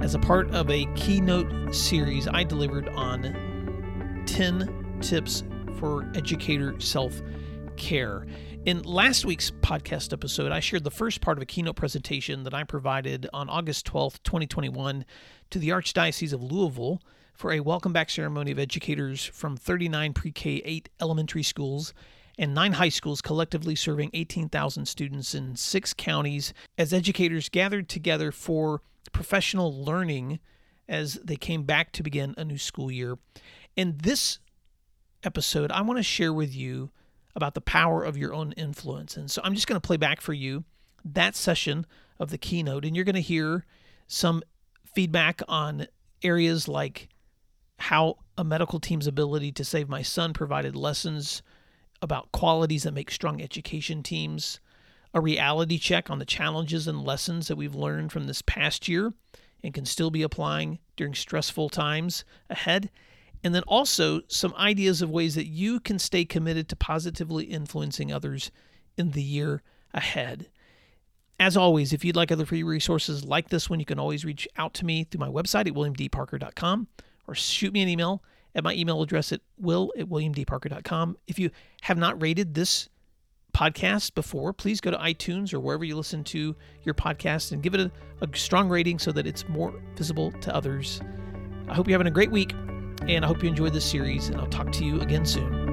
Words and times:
as 0.00 0.14
a 0.14 0.18
part 0.18 0.50
of 0.54 0.70
a 0.70 0.86
keynote 0.94 1.74
series 1.74 2.26
I 2.26 2.44
delivered 2.44 2.88
on 2.88 4.24
10 4.24 4.96
tips 5.02 5.44
for 5.78 6.10
educator 6.14 6.80
self 6.80 7.20
care. 7.76 8.24
In 8.64 8.82
last 8.82 9.24
week's 9.24 9.50
podcast 9.50 10.12
episode, 10.12 10.52
I 10.52 10.60
shared 10.60 10.84
the 10.84 10.90
first 10.90 11.20
part 11.20 11.38
of 11.38 11.42
a 11.42 11.46
keynote 11.46 11.76
presentation 11.76 12.42
that 12.44 12.52
I 12.52 12.64
provided 12.64 13.26
on 13.32 13.48
August 13.48 13.86
12th, 13.86 14.22
2021, 14.24 15.04
to 15.50 15.58
the 15.58 15.70
Archdiocese 15.70 16.32
of 16.32 16.42
Louisville 16.42 17.00
for 17.32 17.52
a 17.52 17.60
welcome 17.60 17.92
back 17.92 18.10
ceremony 18.10 18.50
of 18.50 18.58
educators 18.58 19.24
from 19.24 19.56
39 19.56 20.12
pre 20.12 20.32
K 20.32 20.60
8 20.64 20.88
elementary 21.00 21.42
schools 21.42 21.94
and 22.38 22.52
nine 22.52 22.72
high 22.72 22.88
schools, 22.88 23.22
collectively 23.22 23.74
serving 23.74 24.10
18,000 24.12 24.86
students 24.86 25.34
in 25.34 25.56
six 25.56 25.94
counties, 25.94 26.52
as 26.76 26.92
educators 26.92 27.48
gathered 27.48 27.88
together 27.88 28.30
for 28.30 28.82
professional 29.12 29.84
learning 29.84 30.40
as 30.88 31.14
they 31.24 31.36
came 31.36 31.64
back 31.64 31.92
to 31.92 32.02
begin 32.02 32.34
a 32.36 32.44
new 32.44 32.58
school 32.58 32.90
year. 32.90 33.18
In 33.76 33.98
this 34.02 34.40
episode, 35.22 35.70
I 35.70 35.80
want 35.82 35.98
to 35.98 36.02
share 36.02 36.32
with 36.32 36.54
you 36.54 36.90
about 37.34 37.54
the 37.54 37.60
power 37.60 38.02
of 38.02 38.16
your 38.16 38.34
own 38.34 38.52
influence. 38.52 39.16
And 39.16 39.30
so 39.30 39.40
I'm 39.44 39.54
just 39.54 39.66
going 39.66 39.80
to 39.80 39.86
play 39.86 39.96
back 39.96 40.20
for 40.20 40.32
you 40.32 40.64
that 41.04 41.36
session 41.36 41.86
of 42.18 42.30
the 42.30 42.38
keynote, 42.38 42.84
and 42.84 42.96
you're 42.96 43.04
going 43.04 43.14
to 43.14 43.20
hear 43.20 43.64
some 44.06 44.42
feedback 44.94 45.42
on 45.48 45.86
areas 46.22 46.66
like 46.66 47.08
how 47.78 48.18
a 48.36 48.44
medical 48.44 48.80
team's 48.80 49.06
ability 49.06 49.52
to 49.52 49.64
save 49.64 49.88
my 49.88 50.02
son 50.02 50.32
provided 50.32 50.74
lessons 50.74 51.42
about 52.02 52.32
qualities 52.32 52.82
that 52.84 52.94
make 52.94 53.10
strong 53.10 53.40
education 53.40 54.02
teams, 54.02 54.60
a 55.14 55.20
reality 55.20 55.78
check 55.78 56.10
on 56.10 56.18
the 56.18 56.24
challenges 56.24 56.86
and 56.86 57.04
lessons 57.04 57.48
that 57.48 57.56
we've 57.56 57.74
learned 57.74 58.12
from 58.12 58.26
this 58.26 58.42
past 58.42 58.88
year 58.88 59.12
and 59.62 59.74
can 59.74 59.84
still 59.84 60.10
be 60.10 60.22
applying 60.22 60.78
during 60.96 61.14
stressful 61.14 61.68
times 61.68 62.24
ahead, 62.50 62.90
and 63.44 63.54
then 63.54 63.62
also 63.64 64.20
some 64.28 64.54
ideas 64.56 65.02
of 65.02 65.10
ways 65.10 65.34
that 65.34 65.46
you 65.46 65.80
can 65.80 65.98
stay 65.98 66.24
committed 66.24 66.68
to 66.68 66.76
positively 66.76 67.44
influencing 67.44 68.12
others 68.12 68.50
in 68.96 69.12
the 69.12 69.22
year 69.22 69.62
ahead. 69.94 70.48
As 71.40 71.56
always, 71.56 71.92
if 71.92 72.04
you'd 72.04 72.16
like 72.16 72.32
other 72.32 72.46
free 72.46 72.64
resources 72.64 73.24
like 73.24 73.48
this 73.48 73.70
one, 73.70 73.78
you 73.78 73.86
can 73.86 73.98
always 73.98 74.24
reach 74.24 74.48
out 74.56 74.74
to 74.74 74.84
me 74.84 75.04
through 75.04 75.20
my 75.20 75.28
website 75.28 75.68
at 75.68 75.74
williamdparker.com 75.74 76.88
or 77.28 77.34
shoot 77.34 77.72
me 77.72 77.82
an 77.82 77.88
email 77.88 78.22
at 78.54 78.64
my 78.64 78.74
email 78.74 79.00
address 79.02 79.30
at 79.30 79.40
will 79.56 79.92
at 79.96 80.06
williamdparker.com. 80.08 81.16
If 81.28 81.38
you 81.38 81.50
have 81.82 81.96
not 81.96 82.20
rated 82.20 82.54
this 82.54 82.88
podcast 83.54 84.14
before, 84.14 84.52
please 84.52 84.80
go 84.80 84.90
to 84.90 84.96
iTunes 84.98 85.54
or 85.54 85.60
wherever 85.60 85.84
you 85.84 85.96
listen 85.96 86.24
to 86.24 86.56
your 86.82 86.94
podcast 86.94 87.52
and 87.52 87.62
give 87.62 87.74
it 87.74 87.80
a, 87.80 87.90
a 88.20 88.28
strong 88.36 88.68
rating 88.68 88.98
so 88.98 89.12
that 89.12 89.26
it's 89.26 89.48
more 89.48 89.80
visible 89.96 90.32
to 90.40 90.54
others. 90.54 91.00
I 91.68 91.74
hope 91.74 91.86
you're 91.86 91.94
having 91.94 92.06
a 92.08 92.14
great 92.14 92.32
week. 92.32 92.52
And 93.06 93.24
I 93.24 93.28
hope 93.28 93.42
you 93.42 93.48
enjoyed 93.48 93.72
this 93.72 93.84
series, 93.84 94.28
and 94.28 94.40
I'll 94.40 94.46
talk 94.48 94.70
to 94.72 94.84
you 94.84 95.00
again 95.00 95.24
soon. 95.24 95.66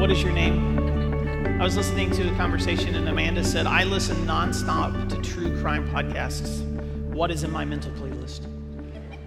What 0.00 0.10
is 0.10 0.22
your 0.22 0.32
name? 0.32 1.60
I 1.60 1.64
was 1.64 1.76
listening 1.76 2.10
to 2.12 2.32
a 2.32 2.36
conversation, 2.36 2.94
and 2.94 3.08
Amanda 3.08 3.44
said, 3.44 3.66
I 3.66 3.84
listen 3.84 4.16
nonstop 4.26 5.08
to 5.10 5.16
true 5.20 5.60
crime 5.60 5.88
podcasts. 5.90 6.64
What 7.12 7.30
is 7.30 7.44
in 7.44 7.52
my 7.52 7.64
mental 7.64 7.92
playlist? 7.92 8.46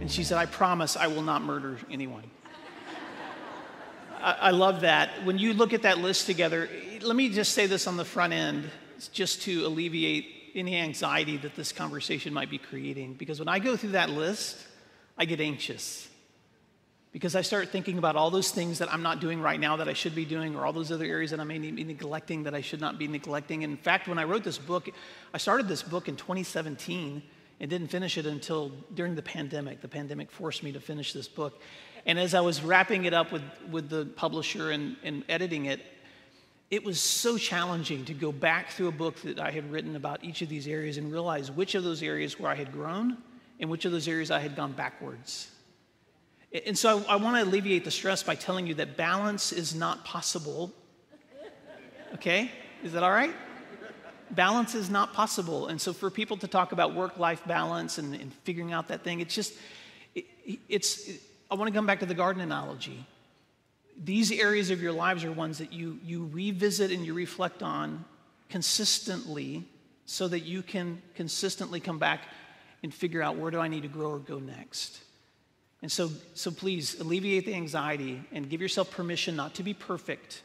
And 0.02 0.12
she 0.12 0.24
said, 0.24 0.38
I 0.38 0.46
promise 0.46 0.98
I 0.98 1.08
will 1.08 1.22
not 1.22 1.44
murder 1.44 1.78
anyone. 1.90 2.24
I, 4.20 4.34
I 4.34 4.52
love 4.52 4.82
that. 4.82 5.24
When 5.24 5.38
you 5.38 5.54
look 5.54 5.72
at 5.72 5.84
that 5.84 6.00
list 6.00 6.26
together, 6.26 6.68
let 7.02 7.16
me 7.16 7.30
just 7.30 7.54
say 7.54 7.68
this 7.68 7.88
on 7.88 7.96
the 7.96 8.06
front 8.06 8.34
end 8.34 8.70
just 9.12 9.44
to 9.44 9.66
alleviate 9.66 10.26
any 10.56 10.78
anxiety 10.78 11.38
that 11.38 11.56
this 11.56 11.72
conversation 11.72 12.34
might 12.34 12.50
be 12.50 12.58
creating. 12.58 13.14
Because 13.14 13.40
when 13.40 13.50
I 13.50 13.60
go 13.60 13.76
through 13.76 13.92
that 13.92 14.10
list, 14.10 14.58
I 15.18 15.26
get 15.26 15.42
anxious. 15.42 16.08
Because 17.12 17.36
I 17.36 17.42
start 17.42 17.70
thinking 17.70 17.98
about 17.98 18.16
all 18.16 18.30
those 18.30 18.52
things 18.52 18.80
that 18.80 18.94
I'm 18.94 19.02
not 19.02 19.20
doing 19.22 19.42
right 19.42 19.60
now 19.60 19.78
that 19.78 19.88
I 19.88 19.94
should 19.94 20.16
be 20.16 20.26
doing, 20.26 20.56
or 20.56 20.66
all 20.66 20.74
those 20.74 20.92
other 20.92 21.06
areas 21.06 21.32
that 21.32 21.40
I 21.40 21.44
may 21.44 21.60
be 21.60 21.84
neglecting 21.84 22.44
that 22.44 22.54
I 22.54 22.62
should 22.62 22.82
not 22.82 22.98
be 22.98 23.08
neglecting. 23.08 23.62
In 23.62 23.78
fact, 23.78 24.08
when 24.08 24.18
I 24.18 24.24
wrote 24.24 24.44
this 24.44 24.58
book, 24.58 24.90
I 25.34 25.38
started 25.38 25.68
this 25.68 25.82
book 25.82 26.08
in 26.08 26.16
2017 26.16 27.24
and 27.60 27.70
didn't 27.70 27.88
finish 27.88 28.18
it 28.18 28.26
until 28.26 28.70
during 28.94 29.16
the 29.16 29.22
pandemic. 29.22 29.82
The 29.82 29.88
pandemic 29.88 30.30
forced 30.30 30.62
me 30.62 30.74
to 30.74 30.80
finish 30.82 31.14
this 31.14 31.28
book. 31.28 31.62
And 32.06 32.20
as 32.20 32.34
I 32.34 32.42
was 32.42 32.62
wrapping 32.62 33.06
it 33.06 33.14
up 33.14 33.32
with, 33.32 33.44
with 33.72 33.90
the 33.90 34.06
publisher 34.06 34.72
and, 34.72 34.98
and 35.04 35.24
editing 35.30 35.66
it, 35.66 35.82
it 36.72 36.84
was 36.84 37.00
so 37.00 37.38
challenging 37.38 38.06
to 38.06 38.14
go 38.14 38.32
back 38.32 38.72
through 38.72 38.88
a 38.88 38.92
book 38.92 39.22
that 39.22 39.40
I 39.40 39.52
had 39.52 39.72
written 39.72 39.96
about 39.96 40.24
each 40.24 40.42
of 40.42 40.50
these 40.50 40.68
areas 40.68 40.98
and 40.98 41.12
realize 41.12 41.52
which 41.52 41.76
of 41.76 41.84
those 41.84 42.02
areas 42.02 42.40
where 42.40 42.52
I 42.52 42.56
had 42.56 42.72
grown 42.72 43.18
and 43.60 43.70
which 43.70 43.86
of 43.86 43.92
those 43.92 44.08
areas 44.08 44.32
I 44.32 44.40
had 44.40 44.56
gone 44.56 44.72
backwards. 44.72 45.52
And 46.66 46.78
so 46.78 47.04
I, 47.08 47.14
I 47.14 47.16
want 47.18 47.38
to 47.38 47.44
alleviate 47.44 47.86
the 47.86 47.92
stress 47.92 48.24
by 48.24 48.36
telling 48.36 48.66
you 48.66 48.74
that 48.76 48.98
balance 48.98 49.52
is 49.52 49.76
not 49.76 50.04
possible. 50.06 50.74
Okay? 52.16 52.52
Is 52.84 52.94
that 52.94 53.04
all 53.04 53.12
right? 53.12 53.34
Balance 54.32 54.74
is 54.74 54.90
not 54.90 55.14
possible. 55.14 55.68
And 55.68 55.80
so 55.80 55.94
for 55.94 56.10
people 56.10 56.36
to 56.38 56.48
talk 56.48 56.72
about 56.72 56.96
work 56.96 57.20
life 57.20 57.46
balance 57.46 58.00
and, 58.00 58.16
and, 58.16 58.34
figuring 58.44 58.74
out 58.74 58.88
that 58.88 59.04
thing, 59.04 59.20
it's 59.20 59.36
just, 59.36 59.54
it, 60.16 60.26
it's, 60.68 61.08
it, 61.08 61.22
I 61.52 61.56
want 61.56 61.72
to 61.72 61.78
come 61.78 61.86
back 61.86 62.00
to 62.00 62.06
the 62.08 62.16
garden 62.16 62.42
analogy 62.42 63.06
these 64.04 64.32
areas 64.32 64.70
of 64.70 64.82
your 64.82 64.92
lives 64.92 65.24
are 65.24 65.32
ones 65.32 65.60
that 65.60 65.72
you, 65.72 66.00
you 66.06 66.30
revisit 66.32 66.92
and 66.92 67.06
you 67.06 67.14
reflect 67.14 67.64
on 67.64 68.04
consistently 68.50 69.66
so 70.06 70.28
that 70.28 70.42
you 70.42 70.62
can 70.62 71.02
consistently 71.16 71.80
come 71.80 71.98
back 71.98 72.22
and 72.84 72.94
figure 72.94 73.22
out 73.22 73.38
where 73.38 73.52
do 73.52 73.60
I 73.60 73.68
need 73.68 73.82
to 73.84 73.88
grow 73.88 74.12
or 74.12 74.20
go 74.20 74.40
next. 74.40 75.02
And 75.82 75.92
so, 75.92 76.10
so 76.34 76.52
please 76.52 77.00
alleviate 77.00 77.46
the 77.46 77.54
anxiety 77.54 78.22
and 78.32 78.50
give 78.50 78.62
yourself 78.62 78.92
permission 78.92 79.36
not 79.36 79.56
to 79.56 79.64
be 79.64 79.74
perfect. 79.74 80.42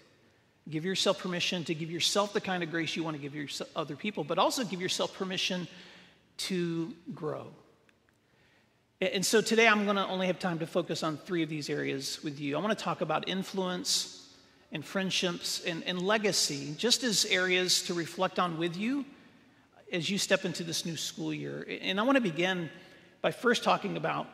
Give 0.69 0.85
yourself 0.85 1.19
permission 1.19 1.65
to 1.65 1.75
give 1.75 1.91
yourself 1.91 2.33
the 2.33 2.41
kind 2.41 2.63
of 2.63 2.71
grace 2.71 2.95
you 2.97 3.03
want 3.03 3.17
to 3.17 3.23
give 3.23 3.35
your 3.35 3.49
other 3.75 3.97
people, 3.97 4.25
but 4.25 4.39
also 4.39 4.65
give 4.65 4.81
yourself 4.81 5.15
permission 5.15 5.67
to 6.39 6.95
grow. 7.15 7.49
And 9.01 9.25
so 9.25 9.41
today 9.41 9.67
I'm 9.67 9.85
going 9.85 9.97
to 9.97 10.07
only 10.07 10.27
have 10.27 10.39
time 10.39 10.59
to 10.59 10.67
focus 10.67 11.03
on 11.03 11.17
three 11.17 11.43
of 11.43 11.49
these 11.49 11.71
areas 11.71 12.23
with 12.23 12.39
you. 12.39 12.55
I 12.55 12.61
want 12.61 12.79
to 12.79 12.85
talk 12.85 13.01
about 13.01 13.31
influence 13.31 14.29
and 14.73 14.85
friendships 14.85 15.65
and, 15.65 15.83
and 15.85 16.03
legacy, 16.03 16.75
just 16.77 17.03
as 17.03 17.25
areas 17.25 17.83
to 17.85 17.95
reflect 17.95 18.39
on 18.39 18.59
with 18.59 18.77
you 18.77 19.07
as 19.91 20.11
you 20.11 20.19
step 20.19 20.45
into 20.45 20.65
this 20.65 20.85
new 20.85 20.99
school 20.99 21.33
year. 21.33 21.67
And 21.81 21.99
I 21.99 22.03
want 22.03 22.17
to 22.17 22.21
begin 22.21 22.69
by 23.23 23.31
first 23.31 23.65
talking 23.65 23.97
about 23.97 24.27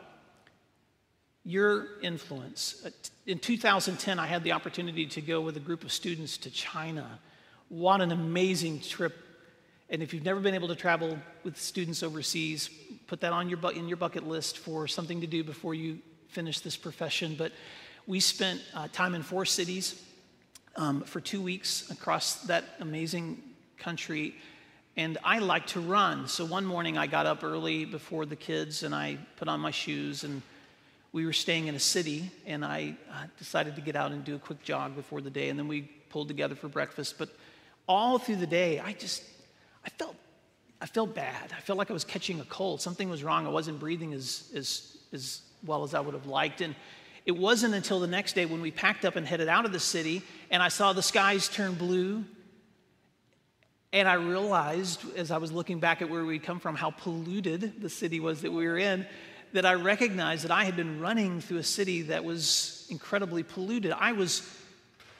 your 1.45 1.87
influence. 2.01 2.81
Uh, 2.85 2.89
in 3.25 3.39
2010, 3.39 4.19
I 4.19 4.25
had 4.25 4.43
the 4.43 4.51
opportunity 4.51 5.05
to 5.05 5.21
go 5.21 5.39
with 5.39 5.55
a 5.55 5.61
group 5.61 5.85
of 5.85 5.93
students 5.93 6.37
to 6.39 6.51
China. 6.51 7.19
What 7.69 8.01
an 8.01 8.11
amazing 8.11 8.81
trip 8.81 9.15
and 9.89 10.03
if 10.03 10.13
you've 10.13 10.25
never 10.25 10.39
been 10.39 10.53
able 10.53 10.67
to 10.67 10.75
travel 10.75 11.17
with 11.43 11.57
students 11.57 12.03
overseas, 12.03 12.69
put 13.07 13.21
that 13.21 13.33
on 13.33 13.49
your 13.49 13.57
bu- 13.57 13.69
in 13.69 13.87
your 13.87 13.97
bucket 13.97 14.27
list 14.27 14.57
for 14.57 14.87
something 14.87 15.21
to 15.21 15.27
do 15.27 15.43
before 15.43 15.73
you 15.73 15.99
finish 16.27 16.59
this 16.59 16.77
profession. 16.77 17.35
But 17.37 17.51
we 18.05 18.19
spent 18.19 18.61
uh, 18.73 18.87
time 18.91 19.15
in 19.15 19.23
four 19.23 19.45
cities 19.45 20.03
um, 20.75 21.01
for 21.01 21.19
two 21.19 21.41
weeks 21.41 21.89
across 21.89 22.43
that 22.43 22.63
amazing 22.79 23.41
country. 23.77 24.35
And 24.95 25.17
I 25.23 25.39
like 25.39 25.67
to 25.67 25.79
run. 25.79 26.27
So 26.27 26.45
one 26.45 26.65
morning 26.65 26.97
I 26.97 27.07
got 27.07 27.25
up 27.25 27.43
early 27.43 27.85
before 27.85 28.25
the 28.25 28.35
kids 28.35 28.83
and 28.83 28.93
I 28.93 29.17
put 29.37 29.47
on 29.47 29.59
my 29.59 29.71
shoes 29.71 30.23
and 30.23 30.41
we 31.11 31.25
were 31.25 31.33
staying 31.33 31.67
in 31.67 31.75
a 31.75 31.79
city 31.79 32.31
and 32.45 32.65
I 32.65 32.95
uh, 33.11 33.25
decided 33.37 33.75
to 33.75 33.81
get 33.81 33.95
out 33.95 34.11
and 34.11 34.23
do 34.23 34.35
a 34.35 34.39
quick 34.39 34.61
jog 34.63 34.95
before 34.95 35.21
the 35.21 35.29
day 35.29 35.49
and 35.49 35.57
then 35.57 35.67
we 35.67 35.83
pulled 36.09 36.27
together 36.27 36.55
for 36.55 36.67
breakfast. 36.67 37.17
But 37.17 37.29
all 37.87 38.19
through 38.19 38.37
the 38.37 38.47
day, 38.47 38.79
I 38.79 38.93
just 38.93 39.23
I 39.85 39.89
felt, 39.89 40.15
I 40.81 40.85
felt 40.85 41.15
bad. 41.15 41.53
I 41.55 41.61
felt 41.61 41.77
like 41.77 41.89
I 41.89 41.93
was 41.93 42.03
catching 42.03 42.39
a 42.39 42.45
cold. 42.45 42.81
Something 42.81 43.09
was 43.09 43.23
wrong. 43.23 43.47
I 43.47 43.49
wasn't 43.49 43.79
breathing 43.79 44.13
as, 44.13 44.51
as, 44.55 44.97
as 45.11 45.41
well 45.65 45.83
as 45.83 45.93
I 45.93 45.99
would 45.99 46.13
have 46.13 46.27
liked. 46.27 46.61
And 46.61 46.75
it 47.25 47.35
wasn't 47.35 47.73
until 47.73 47.99
the 47.99 48.07
next 48.07 48.33
day 48.33 48.45
when 48.45 48.61
we 48.61 48.71
packed 48.71 49.03
up 49.03 49.15
and 49.15 49.25
headed 49.25 49.49
out 49.49 49.65
of 49.65 49.71
the 49.71 49.79
city 49.79 50.21
and 50.51 50.61
I 50.61 50.69
saw 50.69 50.93
the 50.93 51.01
skies 51.01 51.49
turn 51.49 51.73
blue. 51.73 52.23
And 53.91 54.07
I 54.07 54.13
realized 54.13 55.01
as 55.15 55.31
I 55.31 55.37
was 55.37 55.51
looking 55.51 55.79
back 55.79 56.01
at 56.01 56.09
where 56.09 56.23
we'd 56.23 56.43
come 56.43 56.59
from 56.59 56.75
how 56.75 56.91
polluted 56.91 57.81
the 57.81 57.89
city 57.89 58.19
was 58.19 58.41
that 58.41 58.51
we 58.51 58.67
were 58.67 58.77
in 58.77 59.05
that 59.53 59.65
I 59.65 59.73
recognized 59.73 60.43
that 60.43 60.51
I 60.51 60.65
had 60.65 60.75
been 60.75 60.99
running 60.99 61.41
through 61.41 61.57
a 61.57 61.63
city 61.63 62.03
that 62.03 62.23
was 62.23 62.85
incredibly 62.89 63.43
polluted. 63.43 63.93
I 63.93 64.11
was 64.11 64.47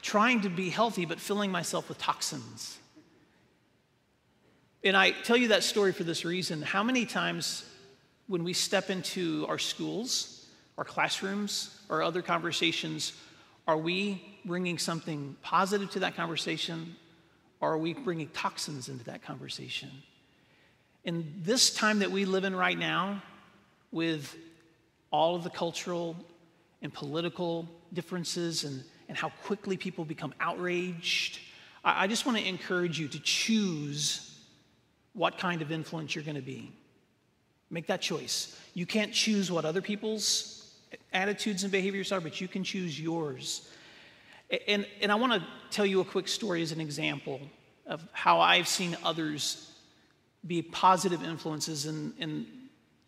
trying 0.01 0.41
to 0.41 0.49
be 0.49 0.69
healthy, 0.69 1.05
but 1.05 1.19
filling 1.19 1.51
myself 1.51 1.89
with 1.89 1.97
toxins. 1.97 2.77
And 4.83 4.95
I 4.95 5.11
tell 5.11 5.37
you 5.37 5.49
that 5.49 5.63
story 5.63 5.91
for 5.91 6.03
this 6.03 6.23
reason. 6.23 6.61
How 6.61 6.83
many 6.83 7.05
times 7.05 7.65
when 8.27 8.43
we 8.43 8.53
step 8.53 8.89
into 8.89 9.45
our 9.49 9.57
schools, 9.57 10.45
our 10.77 10.83
classrooms, 10.83 11.75
or 11.89 12.03
other 12.03 12.21
conversations, 12.21 13.13
are 13.67 13.77
we 13.77 14.39
bringing 14.45 14.77
something 14.77 15.35
positive 15.41 15.89
to 15.91 15.99
that 15.99 16.15
conversation, 16.15 16.95
or 17.59 17.73
are 17.73 17.77
we 17.77 17.93
bringing 17.93 18.29
toxins 18.29 18.87
into 18.87 19.03
that 19.05 19.23
conversation? 19.23 19.89
In 21.03 21.33
this 21.41 21.73
time 21.73 21.99
that 21.99 22.11
we 22.11 22.25
live 22.25 22.43
in 22.43 22.55
right 22.55 22.77
now, 22.77 23.23
with 23.91 24.35
all 25.11 25.35
of 25.35 25.43
the 25.43 25.49
cultural 25.49 26.15
and 26.81 26.93
political 26.93 27.67
differences 27.93 28.63
and, 28.63 28.83
and 29.07 29.17
how 29.17 29.29
quickly 29.43 29.75
people 29.75 30.05
become 30.05 30.33
outraged, 30.39 31.39
I, 31.83 32.03
I 32.03 32.07
just 32.07 32.25
want 32.25 32.37
to 32.37 32.47
encourage 32.47 32.99
you 32.99 33.07
to 33.07 33.19
choose 33.19 34.26
what 35.17 35.39
kind 35.39 35.63
of 35.63 35.71
influence 35.71 36.13
you're 36.13 36.23
going 36.23 36.35
to 36.35 36.41
be. 36.43 36.71
Make 37.71 37.87
that 37.87 38.01
choice. 38.01 38.55
You 38.75 38.85
can't 38.85 39.11
choose 39.11 39.51
what 39.51 39.65
other 39.65 39.81
people's 39.81 40.73
attitudes 41.11 41.63
and 41.63 41.71
behaviors 41.71 42.11
are, 42.11 42.21
but 42.21 42.39
you 42.39 42.47
can 42.47 42.63
choose 42.63 43.01
yours. 43.01 43.67
And, 44.67 44.85
and 45.01 45.11
I 45.11 45.15
want 45.15 45.33
to 45.33 45.47
tell 45.71 45.87
you 45.87 46.01
a 46.01 46.05
quick 46.05 46.27
story 46.27 46.61
as 46.61 46.71
an 46.71 46.79
example 46.79 47.41
of 47.87 48.07
how 48.11 48.39
I've 48.39 48.67
seen 48.67 48.95
others 49.03 49.71
be 50.45 50.61
positive 50.61 51.23
influences 51.23 51.87
in, 51.87 52.13
in, 52.19 52.45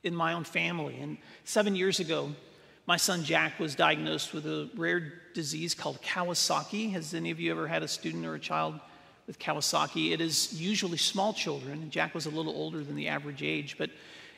in 0.03 0.15
my 0.15 0.33
own 0.33 0.43
family. 0.43 0.97
And 0.99 1.19
seven 1.43 1.75
years 1.75 1.99
ago, 1.99 2.31
my 2.87 2.97
son 2.97 3.23
Jack 3.23 3.59
was 3.59 3.75
diagnosed 3.75 4.33
with 4.33 4.47
a 4.47 4.67
rare 4.75 5.13
disease 5.35 5.75
called 5.75 6.01
Kawasaki. 6.01 6.91
Has 6.91 7.13
any 7.13 7.29
of 7.29 7.39
you 7.39 7.51
ever 7.51 7.67
had 7.67 7.83
a 7.83 7.87
student 7.87 8.25
or 8.25 8.33
a 8.33 8.39
child 8.39 8.79
with 9.29 9.37
Kawasaki? 9.37 10.11
It 10.11 10.21
is 10.21 10.59
usually 10.59 10.97
small 10.97 11.33
children. 11.33 11.91
Jack 11.91 12.15
was 12.15 12.25
a 12.25 12.31
little 12.31 12.51
older 12.51 12.83
than 12.83 12.95
the 12.95 13.09
average 13.09 13.43
age, 13.43 13.75
but 13.77 13.91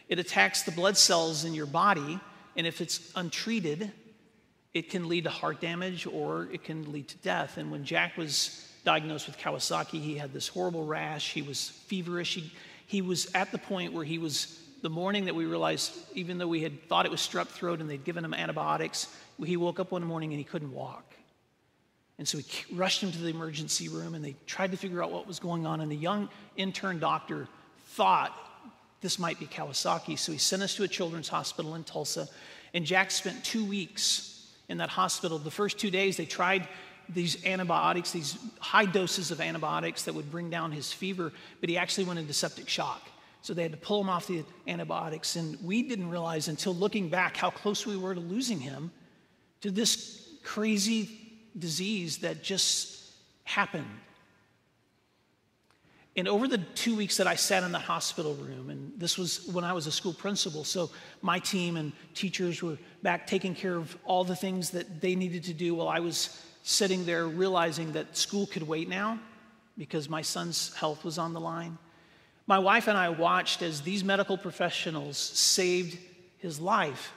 it 0.10 0.20
attacks 0.20 0.64
the 0.64 0.72
blood 0.72 0.98
cells 0.98 1.46
in 1.46 1.54
your 1.54 1.66
body, 1.66 2.20
and 2.58 2.68
if 2.68 2.82
it's 2.82 3.10
untreated, 3.16 3.90
it 4.74 4.90
can 4.90 5.08
lead 5.08 5.24
to 5.24 5.30
heart 5.30 5.62
damage 5.62 6.06
or 6.06 6.50
it 6.52 6.66
can 6.66 6.92
lead 6.92 7.08
to 7.08 7.18
death. 7.20 7.56
And 7.56 7.72
when 7.72 7.86
Jack 7.86 8.18
was 8.18 8.70
diagnosed 8.84 9.28
with 9.28 9.38
Kawasaki, 9.38 10.02
he 10.02 10.18
had 10.18 10.34
this 10.34 10.50
horrible 10.50 10.86
rash. 10.86 11.32
He 11.32 11.42
was 11.42 11.70
feverish. 11.70 12.36
He, 12.36 12.52
he 12.86 13.02
was 13.02 13.34
at 13.34 13.54
the 13.54 13.60
point 13.60 13.94
where 13.94 14.04
he 14.04 14.18
was, 14.18 14.60
the 14.82 14.90
morning 14.90 15.24
that 15.24 15.36
we 15.36 15.46
realized, 15.46 15.94
even 16.16 16.38
though 16.38 16.50
we 16.50 16.64
had 16.64 16.84
thought 16.90 17.06
it 17.06 17.12
was 17.12 17.22
strep 17.22 17.48
throat 17.48 17.80
and 17.80 17.90
they'd 17.90 18.04
given 18.04 18.26
him 18.26 18.34
antibiotics, 18.34 19.08
he 19.42 19.56
woke 19.56 19.80
up 19.80 19.94
one 19.94 20.04
morning 20.04 20.34
and 20.34 20.38
he 20.38 20.44
couldn't 20.44 20.74
walk. 20.74 21.06
And 22.18 22.28
so 22.28 22.38
we 22.38 22.46
rushed 22.78 23.02
him 23.02 23.12
to 23.12 23.18
the 23.18 23.30
emergency 23.30 23.90
room 23.90 24.14
and 24.14 24.24
they 24.24 24.36
tried 24.46 24.72
to 24.72 24.78
figure 24.78 25.04
out 25.04 25.12
what 25.12 25.28
was 25.28 25.40
going 25.40 25.66
on. 25.66 25.82
And 25.82 25.92
the 25.92 25.96
young 25.96 26.30
intern 26.56 27.00
doctor 27.00 27.48
thought 27.88 28.38
this 29.02 29.18
might 29.18 29.40
be 29.40 29.48
Kawasaki. 29.48 30.18
So 30.18 30.32
he 30.32 30.38
sent 30.38 30.62
us 30.62 30.76
to 30.76 30.84
a 30.84 30.88
children's 30.88 31.28
hospital 31.28 31.76
in 31.76 31.84
Tulsa. 31.84 32.28
And 32.74 32.86
Jack 32.86 33.12
spent 33.12 33.44
two 33.44 33.66
weeks 33.66 34.48
in 34.70 34.78
that 34.78 34.90
hospital. 34.90 35.40
The 35.40 35.52
first 35.52 35.80
two 35.80 35.92
days, 35.92 36.18
they 36.18 36.26
tried 36.26 36.68
these 37.10 37.46
antibiotics, 37.46 38.12
these 38.12 38.38
high 38.60 38.86
doses 38.86 39.32
of 39.32 39.42
antibiotics 39.42 40.04
that 40.04 40.14
would 40.14 40.32
bring 40.32 40.50
down 40.50 40.72
his 40.72 40.94
fever, 40.94 41.34
but 41.60 41.70
he 41.70 41.78
actually 41.78 42.06
went 42.06 42.20
into 42.20 42.34
septic 42.34 42.70
shock. 42.70 43.02
So 43.42 43.54
they 43.54 43.64
had 43.64 43.72
to 43.72 43.78
pull 43.78 44.00
him 44.02 44.10
off 44.10 44.28
the 44.28 44.46
antibiotics. 44.68 45.36
And 45.36 45.58
we 45.64 45.82
didn't 45.82 46.10
realize 46.10 46.48
until 46.48 46.76
looking 46.76 47.10
back 47.10 47.36
how 47.36 47.50
close 47.50 47.86
we 47.86 47.98
were 47.98 48.14
to 48.14 48.22
losing 48.22 48.60
him 48.60 48.92
to 49.62 49.72
this 49.72 50.30
crazy 50.44 51.10
disease 51.58 52.20
that 52.20 52.44
just 52.44 53.12
happened. 53.44 53.88
And 56.18 56.28
over 56.28 56.48
the 56.48 56.58
two 56.58 56.96
weeks 56.96 57.18
that 57.18 57.28
I 57.28 57.36
sat 57.36 57.64
in 57.64 57.72
the 57.72 57.80
hospital 57.80 58.34
room, 58.36 58.70
and 58.70 58.92
this 58.98 59.18
was 59.18 59.48
when 59.48 59.64
I 59.64 59.72
was 59.72 59.88
a 59.88 59.92
school 59.92 60.14
principal, 60.14 60.66
so 60.66 60.90
my 61.22 61.40
team 61.40 61.78
and 61.78 61.94
teachers 62.14 62.62
were 62.62 62.78
back 63.02 63.28
taking 63.28 63.56
care 63.56 63.76
of 63.76 63.98
all 64.04 64.26
the 64.26 64.36
things 64.36 64.72
that 64.72 65.00
they 65.00 65.16
needed 65.16 65.46
to 65.46 65.54
do 65.54 65.74
while 65.76 65.88
I 65.88 66.00
was 66.00 66.44
sitting 66.64 67.06
there 67.06 67.28
realizing 67.28 67.94
that 67.94 68.18
school 68.18 68.46
could 68.46 68.64
wait 68.64 68.90
now 68.90 69.20
because 69.78 70.10
my 70.10 70.22
son's 70.22 70.76
health 70.76 71.06
was 71.06 71.18
on 71.18 71.32
the 71.34 71.40
line. 71.40 71.78
My 72.46 72.60
wife 72.60 72.90
and 72.90 72.98
I 72.98 73.10
watched 73.10 73.62
as 73.62 73.82
these 73.82 74.04
medical 74.04 74.38
professionals 74.38 75.18
saved 75.18 75.98
his 76.40 76.60
life. 76.60 77.14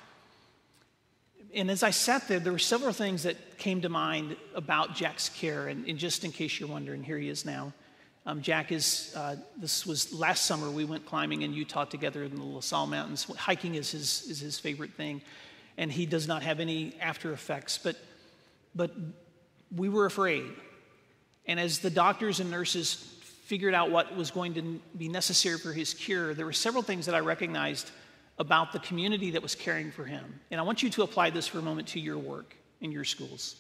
And 1.55 1.71
as 1.71 1.85
I 1.85 1.91
sat 1.91 2.27
there, 2.27 2.41
there 2.41 2.53
were 2.53 2.59
several 2.59 2.93
things 2.93 3.23
that 3.23 3.59
came 3.59 3.81
to 3.83 3.89
mind 3.89 4.37
about 4.55 4.97
Jack's 4.97 5.29
care. 5.29 5.69
And, 5.69 5.89
and 5.89 5.99
just 5.99 6.25
in 6.25 6.33
case 6.33 6.59
you're 6.59 6.69
wondering, 6.69 7.05
here 7.05 7.19
he 7.19 7.29
is 7.29 7.45
now. 7.45 7.73
Um, 8.27 8.43
Jack 8.43 8.73
is, 8.73 9.13
uh, 9.17 9.37
this 9.57 9.87
was 9.87 10.13
last 10.13 10.47
summer, 10.47 10.71
we 10.71 10.85
went 10.85 11.05
climbing 11.05 11.43
in 11.43 11.53
Utah 11.53 11.85
together 11.85 12.25
in 12.25 12.35
the 12.35 12.43
La 12.43 12.61
Sal 12.61 12.87
Mountains. 12.87 13.25
Hiking 13.37 13.75
is 13.75 13.91
his, 13.91 14.25
is 14.29 14.41
his 14.41 14.59
favorite 14.59 14.95
thing, 14.95 15.21
and 15.77 15.93
he 15.93 16.07
does 16.07 16.27
not 16.27 16.43
have 16.43 16.59
any 16.59 16.95
after 17.01 17.33
effects. 17.33 17.79
But, 17.79 17.97
but 18.75 18.93
we 19.75 19.91
were 19.91 20.07
afraid. 20.07 20.45
And 21.47 21.61
as 21.61 21.81
the 21.81 21.91
doctors 21.91 22.41
and 22.41 22.51
nurses 22.51 22.95
figured 23.45 23.75
out 23.75 23.91
what 23.91 24.17
was 24.17 24.31
going 24.31 24.55
to 24.55 24.81
be 24.97 25.09
necessary 25.09 25.59
for 25.59 25.75
his 25.75 25.93
cure, 25.93 26.33
there 26.33 26.47
were 26.47 26.53
several 26.53 26.83
things 26.83 27.05
that 27.07 27.15
I 27.15 27.21
recognized 27.21 27.91
about 28.39 28.73
the 28.73 28.79
community 28.81 29.31
that 29.33 29.43
was 29.43 29.55
caring 29.55 29.91
for 29.91 30.05
him. 30.05 30.41
And 30.51 30.61
I 30.61 30.65
want 30.65 30.83
you 30.83 30.91
to 30.91 31.03
apply 31.03 31.31
this 31.31 31.47
for 31.47 31.59
a 31.59 31.63
moment 31.63 31.89
to 31.89 32.01
your 32.01 32.19
work 32.19 32.57
in 32.81 32.91
your 32.91 33.05
schools. 33.05 33.57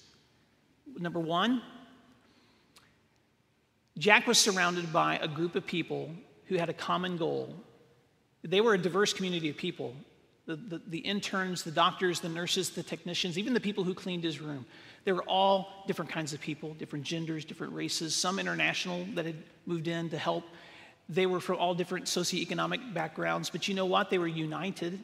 Number 0.98 1.20
one, 1.20 1.62
Jack 3.96 4.26
was 4.26 4.38
surrounded 4.38 4.92
by 4.92 5.18
a 5.18 5.28
group 5.28 5.54
of 5.54 5.66
people 5.66 6.10
who 6.46 6.56
had 6.56 6.68
a 6.68 6.72
common 6.72 7.16
goal. 7.16 7.54
They 8.42 8.60
were 8.60 8.74
a 8.74 8.78
diverse 8.78 9.12
community 9.12 9.48
of 9.48 9.56
people 9.56 9.94
the, 10.46 10.56
the, 10.56 10.82
the, 10.88 10.98
interns, 10.98 11.62
the 11.62 11.70
doctors, 11.70 12.20
the 12.20 12.28
nurses, 12.28 12.70
the 12.70 12.82
technicians, 12.82 13.38
even 13.38 13.54
the 13.54 13.60
people 13.60 13.82
who 13.82 13.94
cleaned 13.94 14.24
his 14.24 14.40
room. 14.40 14.66
They 15.04 15.12
were 15.12 15.22
all 15.22 15.84
different 15.86 16.10
kinds 16.10 16.32
of 16.34 16.40
people, 16.40 16.74
different 16.74 17.04
genders, 17.04 17.44
different 17.44 17.72
races, 17.72 18.14
some 18.14 18.38
international 18.38 19.06
that 19.14 19.24
had 19.24 19.36
moved 19.66 19.88
in 19.88 20.10
to 20.10 20.18
help. 20.18 20.44
They 21.08 21.26
were 21.26 21.40
from 21.40 21.56
all 21.56 21.74
different 21.74 22.06
socioeconomic 22.06 22.94
backgrounds, 22.94 23.50
but 23.50 23.68
you 23.68 23.74
know 23.74 23.86
what? 23.86 24.10
They 24.10 24.18
were 24.18 24.26
united 24.26 24.98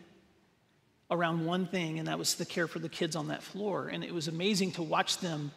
around 1.11 1.44
one 1.44 1.67
thing, 1.67 1.99
and 1.99 2.08
that 2.08 2.19
was 2.19 2.37
the 2.37 2.47
care 2.47 2.67
for 2.67 2.79
the 2.79 2.88
kids 2.88 3.17
on 3.17 3.29
that 3.29 3.43
floor. 3.43 3.88
And 3.88 4.02
it 4.05 4.14
was 4.14 4.29
amazing 4.29 4.73
to 4.73 4.82
watch 4.82 5.19
them 5.19 5.50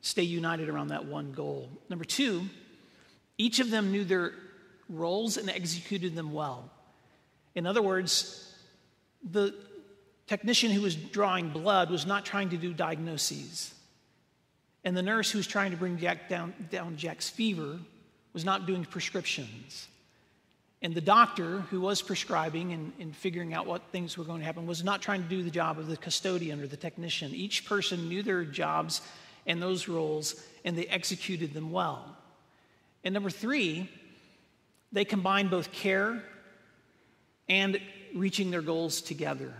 stay 0.00 0.22
united 0.22 0.68
around 0.68 0.88
that 0.88 1.06
one 1.06 1.32
goal. 1.32 1.68
Number 1.88 2.04
two, 2.04 2.48
each 3.38 3.60
of 3.60 3.70
them 3.70 3.92
knew 3.92 4.04
their 4.04 4.32
roles 4.88 5.36
and 5.36 5.48
executed 5.48 6.14
them 6.14 6.32
well. 6.32 6.70
In 7.54 7.66
other 7.66 7.82
words, 7.82 8.54
the 9.28 9.54
technician 10.26 10.70
who 10.70 10.82
was 10.82 10.94
drawing 10.94 11.50
blood 11.50 11.90
was 11.90 12.06
not 12.06 12.24
trying 12.24 12.50
to 12.50 12.56
do 12.56 12.74
diagnoses. 12.74 13.74
And 14.84 14.96
the 14.96 15.02
nurse 15.02 15.30
who 15.30 15.38
was 15.38 15.46
trying 15.46 15.70
to 15.70 15.76
bring 15.76 15.98
Jack 15.98 16.28
down, 16.28 16.54
down 16.70 16.96
Jack's 16.96 17.28
fever 17.28 17.78
was 18.32 18.44
not 18.44 18.66
doing 18.66 18.84
prescriptions. 18.84 19.88
And 20.80 20.94
the 20.94 21.00
doctor 21.00 21.60
who 21.70 21.80
was 21.80 22.02
prescribing 22.02 22.72
and, 22.72 22.92
and, 23.00 23.16
figuring 23.16 23.52
out 23.52 23.66
what 23.66 23.82
things 23.90 24.16
were 24.16 24.24
going 24.24 24.38
to 24.40 24.44
happen 24.44 24.66
was 24.66 24.84
not 24.84 25.02
trying 25.02 25.22
to 25.24 25.28
do 25.28 25.42
the 25.42 25.50
job 25.50 25.78
of 25.78 25.88
the 25.88 25.96
custodian 25.96 26.60
or 26.60 26.68
the 26.68 26.76
technician. 26.76 27.34
Each 27.34 27.64
person 27.64 28.08
knew 28.08 28.22
their 28.22 28.44
jobs 28.44 29.00
and 29.44 29.60
those 29.60 29.88
roles, 29.88 30.40
and 30.64 30.78
they 30.78 30.86
executed 30.86 31.52
them 31.52 31.72
well. 31.72 32.16
And 33.02 33.12
number 33.12 33.30
three, 33.30 33.90
they 34.92 35.04
combined 35.04 35.50
both 35.50 35.72
care 35.72 36.22
and 37.48 37.80
reaching 38.14 38.50
their 38.50 38.62
goals 38.62 39.00
together. 39.00 39.52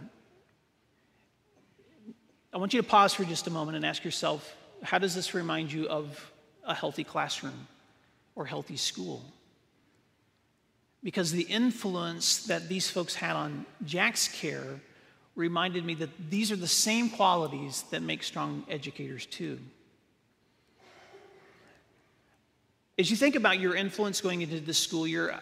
I 2.53 2.59
want 2.59 2.75
you 2.75 2.81
to 2.81 2.87
pause 2.87 3.13
for 3.13 3.25
just 3.25 3.47
a 3.47 3.51
moment 3.51 3.77
and 3.77 3.85
ask 3.85 4.05
yourself 4.05 4.57
how 4.83 4.99
does 4.99 5.15
this 5.15 5.35
remind 5.35 5.73
you 5.73 5.89
of 5.89 6.33
a 6.65 6.75
healthy 6.75 7.05
classroom 7.05 7.67
or 8.39 8.47
healthy 8.47 8.77
school? 8.77 9.23
Because 11.03 11.33
the 11.33 11.43
influence 11.43 12.47
that 12.47 12.69
these 12.69 12.89
folks 12.89 13.15
had 13.15 13.37
on 13.37 13.67
Jack's 13.85 14.29
care 14.29 14.81
reminded 15.35 15.85
me 15.85 15.95
that 15.95 16.11
these 16.31 16.51
are 16.51 16.57
the 16.57 16.67
same 16.67 17.11
qualities 17.11 17.85
that 17.91 18.01
make 18.01 18.23
strong 18.23 18.65
educators, 18.71 19.27
too. 19.27 19.59
As 22.99 23.11
you 23.11 23.17
think 23.17 23.35
about 23.35 23.61
your 23.61 23.75
influence 23.75 24.21
going 24.21 24.41
into 24.41 24.61
this 24.61 24.79
school 24.79 25.07
year, 25.07 25.39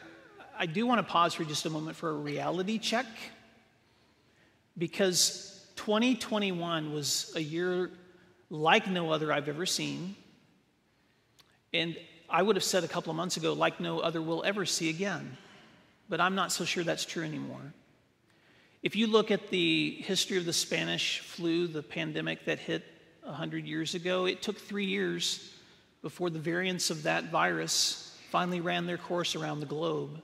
I 0.58 0.66
do 0.66 0.86
want 0.86 0.98
to 0.98 1.10
pause 1.10 1.34
for 1.34 1.44
just 1.44 1.64
a 1.66 1.70
moment 1.70 1.96
for 1.96 2.10
a 2.10 2.16
reality 2.16 2.78
check 2.78 3.06
because 4.76 5.66
2021 5.76 6.92
was 6.92 7.32
a 7.34 7.40
year 7.40 7.90
like 8.50 8.88
no 8.88 9.10
other 9.10 9.32
I've 9.32 9.48
ever 9.48 9.66
seen. 9.66 10.16
And 11.72 11.96
I 12.28 12.42
would 12.42 12.56
have 12.56 12.64
said 12.64 12.84
a 12.84 12.88
couple 12.88 13.10
of 13.10 13.16
months 13.16 13.36
ago, 13.36 13.52
like 13.52 13.80
no 13.80 14.00
other 14.00 14.20
we'll 14.20 14.44
ever 14.44 14.66
see 14.66 14.90
again. 14.90 15.36
But 16.08 16.20
I'm 16.20 16.34
not 16.34 16.52
so 16.52 16.64
sure 16.64 16.84
that's 16.84 17.04
true 17.04 17.24
anymore. 17.24 17.72
If 18.82 18.94
you 18.94 19.06
look 19.06 19.30
at 19.30 19.48
the 19.48 19.96
history 20.00 20.36
of 20.36 20.44
the 20.44 20.52
Spanish 20.52 21.20
flu, 21.20 21.66
the 21.66 21.82
pandemic 21.82 22.44
that 22.44 22.58
hit 22.58 22.84
100 23.22 23.66
years 23.66 23.94
ago, 23.94 24.26
it 24.26 24.42
took 24.42 24.58
three 24.58 24.86
years 24.86 25.52
before 26.02 26.30
the 26.30 26.38
variants 26.38 26.90
of 26.90 27.02
that 27.04 27.30
virus 27.30 28.16
finally 28.30 28.60
ran 28.60 28.86
their 28.86 28.98
course 28.98 29.34
around 29.34 29.60
the 29.60 29.66
globe. 29.66 30.22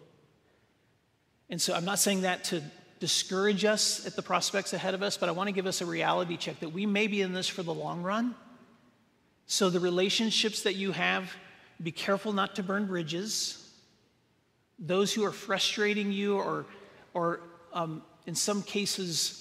And 1.51 1.61
so 1.61 1.75
I'm 1.75 1.85
not 1.85 1.99
saying 1.99 2.23
that 2.23 2.45
to 2.45 2.63
discourage 3.01 3.65
us 3.65 4.07
at 4.07 4.15
the 4.15 4.23
prospects 4.23 4.73
ahead 4.73 4.95
of 4.95 5.03
us, 5.03 5.17
but 5.17 5.29
I 5.29 5.33
want 5.33 5.49
to 5.49 5.53
give 5.53 5.67
us 5.67 5.81
a 5.81 5.87
reality 5.87 6.37
check 6.37 6.61
that 6.61 6.69
we 6.69 6.87
may 6.87 7.09
be 7.09 7.21
in 7.21 7.33
this 7.33 7.49
for 7.49 7.65
the 7.65 7.75
long 7.75 8.03
run. 8.03 8.37
So 9.47 9.69
the 9.71 9.81
relationships 9.81 10.63
that 10.63 10.77
you 10.77 10.93
have, 10.93 11.35
be 11.81 11.93
careful 11.93 12.33
not 12.33 12.57
to 12.57 12.63
burn 12.63 12.87
bridges. 12.87 13.71
Those 14.79 15.13
who 15.13 15.25
are 15.25 15.33
frustrating 15.33 16.11
you 16.13 16.37
or, 16.39 16.67
or 17.15 17.41
um, 17.73 18.03
in 18.27 18.35
some 18.35 18.63
cases, 18.63 19.39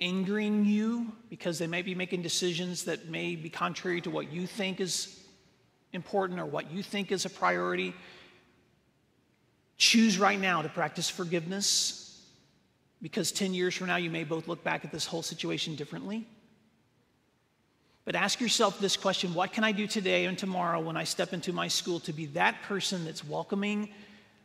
angering 0.00 0.64
you 0.64 1.12
because 1.30 1.58
they 1.58 1.66
may 1.66 1.80
be 1.80 1.94
making 1.94 2.22
decisions 2.22 2.84
that 2.84 3.08
may 3.08 3.36
be 3.36 3.48
contrary 3.48 4.00
to 4.00 4.10
what 4.10 4.32
you 4.32 4.46
think 4.46 4.80
is 4.80 5.20
important 5.92 6.40
or 6.40 6.46
what 6.46 6.70
you 6.72 6.82
think 6.82 7.12
is 7.12 7.24
a 7.24 7.30
priority. 7.30 7.94
Choose 9.76 10.18
right 10.18 10.40
now 10.40 10.62
to 10.62 10.68
practice 10.68 11.08
forgiveness 11.08 12.20
because 13.00 13.32
10 13.32 13.54
years 13.54 13.74
from 13.74 13.88
now, 13.88 13.96
you 13.96 14.10
may 14.10 14.24
both 14.24 14.48
look 14.48 14.62
back 14.64 14.84
at 14.84 14.92
this 14.92 15.06
whole 15.06 15.22
situation 15.22 15.74
differently. 15.74 16.26
But 18.04 18.16
ask 18.16 18.40
yourself 18.40 18.80
this 18.80 18.96
question 18.96 19.34
what 19.34 19.52
can 19.52 19.64
I 19.64 19.72
do 19.72 19.86
today 19.86 20.26
and 20.26 20.36
tomorrow 20.36 20.80
when 20.80 20.96
I 20.96 21.04
step 21.04 21.32
into 21.32 21.52
my 21.52 21.68
school 21.68 22.00
to 22.00 22.12
be 22.12 22.26
that 22.26 22.62
person 22.62 23.04
that's 23.04 23.24
welcoming, 23.24 23.90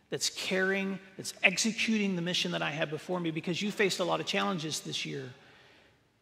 that's 0.09 0.29
caring, 0.29 0.99
that's 1.17 1.33
executing 1.43 2.15
the 2.15 2.21
mission 2.21 2.51
that 2.51 2.61
I 2.61 2.69
have 2.69 2.89
before 2.89 3.19
me? 3.19 3.31
Because 3.31 3.61
you 3.61 3.71
faced 3.71 3.99
a 3.99 4.03
lot 4.03 4.19
of 4.19 4.25
challenges 4.25 4.81
this 4.81 5.05
year. 5.05 5.29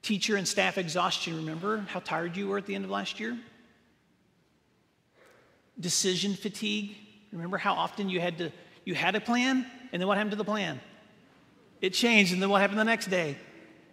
Teacher 0.01 0.38
and 0.38 0.48
staff 0.48 0.77
exhaustion, 0.77 1.36
remember 1.36 1.86
how 1.89 2.00
tired 2.00 2.38
you 2.38 2.48
were 2.48 2.58
at 2.58 2.65
the 2.65 2.75
end 2.75 2.86
of 2.86 2.92
last 2.92 3.20
year? 3.20 3.38
Decision 5.80 6.36
fatigue, 6.36 6.96
remember 7.34 7.58
how 7.58 7.74
often 7.74 8.10
you 8.10 8.22
had 8.22 8.38
to 8.38 8.51
you 8.86 8.94
had 8.94 9.15
a 9.15 9.20
plan 9.20 9.65
and 9.92 10.01
then 10.01 10.08
what 10.08 10.18
happened 10.18 10.32
to 10.32 10.38
the 10.38 10.46
plan? 10.46 10.80
It 11.82 11.94
changed, 11.94 12.34
and 12.34 12.42
then 12.42 12.50
what 12.50 12.62
happened 12.62 12.80
the 12.80 12.86
next 12.86 13.08
day? 13.08 13.38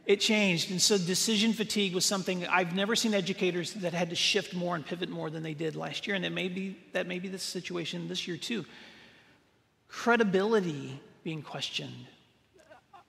It 0.05 0.21
changed. 0.21 0.71
And 0.71 0.83
so 0.83 0.99
decision 0.99 1.53
fatigue 1.53 1.95
was 1.95 2.05
something 2.05 2.47
I've 2.47 2.75
never 2.75 2.97
seen 2.97 3.15
educators 3.15 3.73
that 3.75 3.95
had 3.95 4.11
to 4.11 4.17
shift 4.17 4.55
more 4.55 4.75
and 4.75 4.85
pivot 4.85 5.09
more 5.09 5.31
than 5.31 5.43
they 5.43 5.55
did 5.55 5.77
last 5.77 6.07
year. 6.07 6.17
And 6.17 6.25
it 6.25 6.33
may 6.33 6.49
be, 6.49 6.77
that 6.93 7.07
may 7.07 7.19
be 7.19 7.29
the 7.29 7.39
situation 7.39 8.09
this 8.09 8.27
year 8.27 8.37
too. 8.37 8.65
Credibility 9.89 11.01
being 11.23 11.43
questioned. 11.43 12.07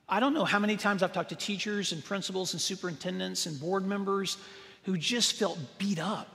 I 0.07 0.19
don't 0.19 0.35
know 0.35 0.45
how 0.45 0.59
many 0.59 0.77
times 0.77 1.01
I've 1.01 1.13
talked 1.13 1.29
to 1.29 1.35
teachers 1.35 1.93
and 1.93 2.03
principals 2.03 2.53
and 2.53 2.61
superintendents 2.61 3.47
and 3.47 3.59
board 3.59 3.87
members 3.87 4.37
who 4.83 4.97
just 4.97 5.33
felt 5.33 5.57
beat 5.79 5.97
up 5.97 6.27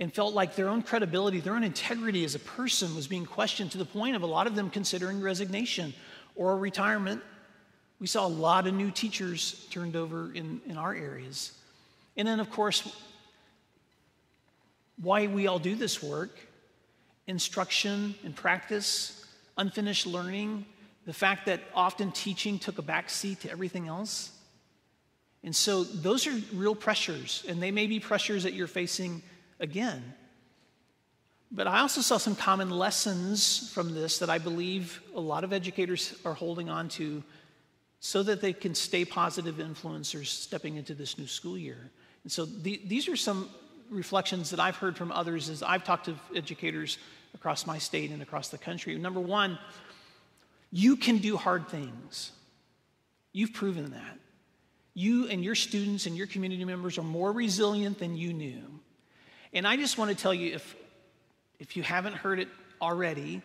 and 0.00 0.12
felt 0.12 0.34
like 0.34 0.56
their 0.56 0.68
own 0.68 0.82
credibility, 0.82 1.38
their 1.38 1.54
own 1.54 1.62
integrity 1.62 2.24
as 2.24 2.34
a 2.34 2.40
person 2.40 2.96
was 2.96 3.06
being 3.06 3.26
questioned 3.26 3.70
to 3.70 3.78
the 3.78 3.84
point 3.84 4.16
of 4.16 4.22
a 4.22 4.26
lot 4.26 4.48
of 4.48 4.56
them 4.56 4.70
considering 4.70 5.20
resignation 5.20 5.94
or 6.34 6.58
retirement 6.58 7.22
we 8.02 8.08
saw 8.08 8.26
a 8.26 8.28
lot 8.28 8.66
of 8.66 8.74
new 8.74 8.90
teachers 8.90 9.64
turned 9.70 9.94
over 9.94 10.34
in, 10.34 10.60
in 10.66 10.76
our 10.76 10.92
areas. 10.92 11.52
And 12.16 12.26
then, 12.26 12.40
of 12.40 12.50
course, 12.50 12.92
why 15.00 15.28
we 15.28 15.46
all 15.46 15.60
do 15.60 15.76
this 15.76 16.02
work 16.02 16.36
instruction 17.28 18.16
and 18.24 18.34
practice, 18.34 19.24
unfinished 19.56 20.08
learning, 20.08 20.66
the 21.06 21.12
fact 21.12 21.46
that 21.46 21.60
often 21.76 22.10
teaching 22.10 22.58
took 22.58 22.78
a 22.78 22.82
backseat 22.82 23.38
to 23.38 23.50
everything 23.52 23.86
else. 23.86 24.32
And 25.44 25.54
so, 25.54 25.84
those 25.84 26.26
are 26.26 26.34
real 26.52 26.74
pressures, 26.74 27.44
and 27.46 27.62
they 27.62 27.70
may 27.70 27.86
be 27.86 28.00
pressures 28.00 28.42
that 28.42 28.52
you're 28.52 28.66
facing 28.66 29.22
again. 29.60 30.02
But 31.52 31.68
I 31.68 31.78
also 31.78 32.00
saw 32.00 32.16
some 32.16 32.34
common 32.34 32.70
lessons 32.70 33.70
from 33.72 33.94
this 33.94 34.18
that 34.18 34.28
I 34.30 34.38
believe 34.38 35.00
a 35.14 35.20
lot 35.20 35.44
of 35.44 35.52
educators 35.52 36.16
are 36.24 36.34
holding 36.34 36.68
on 36.68 36.88
to 36.88 37.22
so 38.04 38.24
that 38.24 38.40
they 38.40 38.52
can 38.52 38.74
stay 38.74 39.04
positive 39.04 39.58
influencers 39.58 40.26
stepping 40.26 40.74
into 40.74 40.92
this 40.92 41.16
new 41.18 41.26
school 41.28 41.56
year. 41.56 41.78
And 42.24 42.32
so 42.32 42.44
the, 42.44 42.80
these 42.84 43.08
are 43.08 43.14
some 43.14 43.48
reflections 43.90 44.50
that 44.50 44.58
I've 44.58 44.74
heard 44.74 44.96
from 44.96 45.12
others 45.12 45.48
as 45.48 45.62
I've 45.62 45.84
talked 45.84 46.06
to 46.06 46.16
educators 46.34 46.98
across 47.32 47.64
my 47.64 47.78
state 47.78 48.10
and 48.10 48.20
across 48.20 48.48
the 48.48 48.58
country. 48.58 48.98
Number 48.98 49.20
one, 49.20 49.56
you 50.72 50.96
can 50.96 51.18
do 51.18 51.36
hard 51.36 51.68
things. 51.68 52.32
You've 53.32 53.52
proven 53.52 53.92
that. 53.92 54.18
You 54.94 55.28
and 55.28 55.44
your 55.44 55.54
students 55.54 56.06
and 56.06 56.16
your 56.16 56.26
community 56.26 56.64
members 56.64 56.98
are 56.98 57.04
more 57.04 57.30
resilient 57.30 58.00
than 58.00 58.16
you 58.16 58.32
knew. 58.32 58.80
And 59.52 59.64
I 59.64 59.76
just 59.76 59.96
want 59.96 60.10
to 60.10 60.16
tell 60.16 60.34
you 60.34 60.54
if, 60.54 60.74
if 61.60 61.76
you 61.76 61.84
haven't 61.84 62.14
heard 62.14 62.40
it 62.40 62.48
already, 62.80 63.42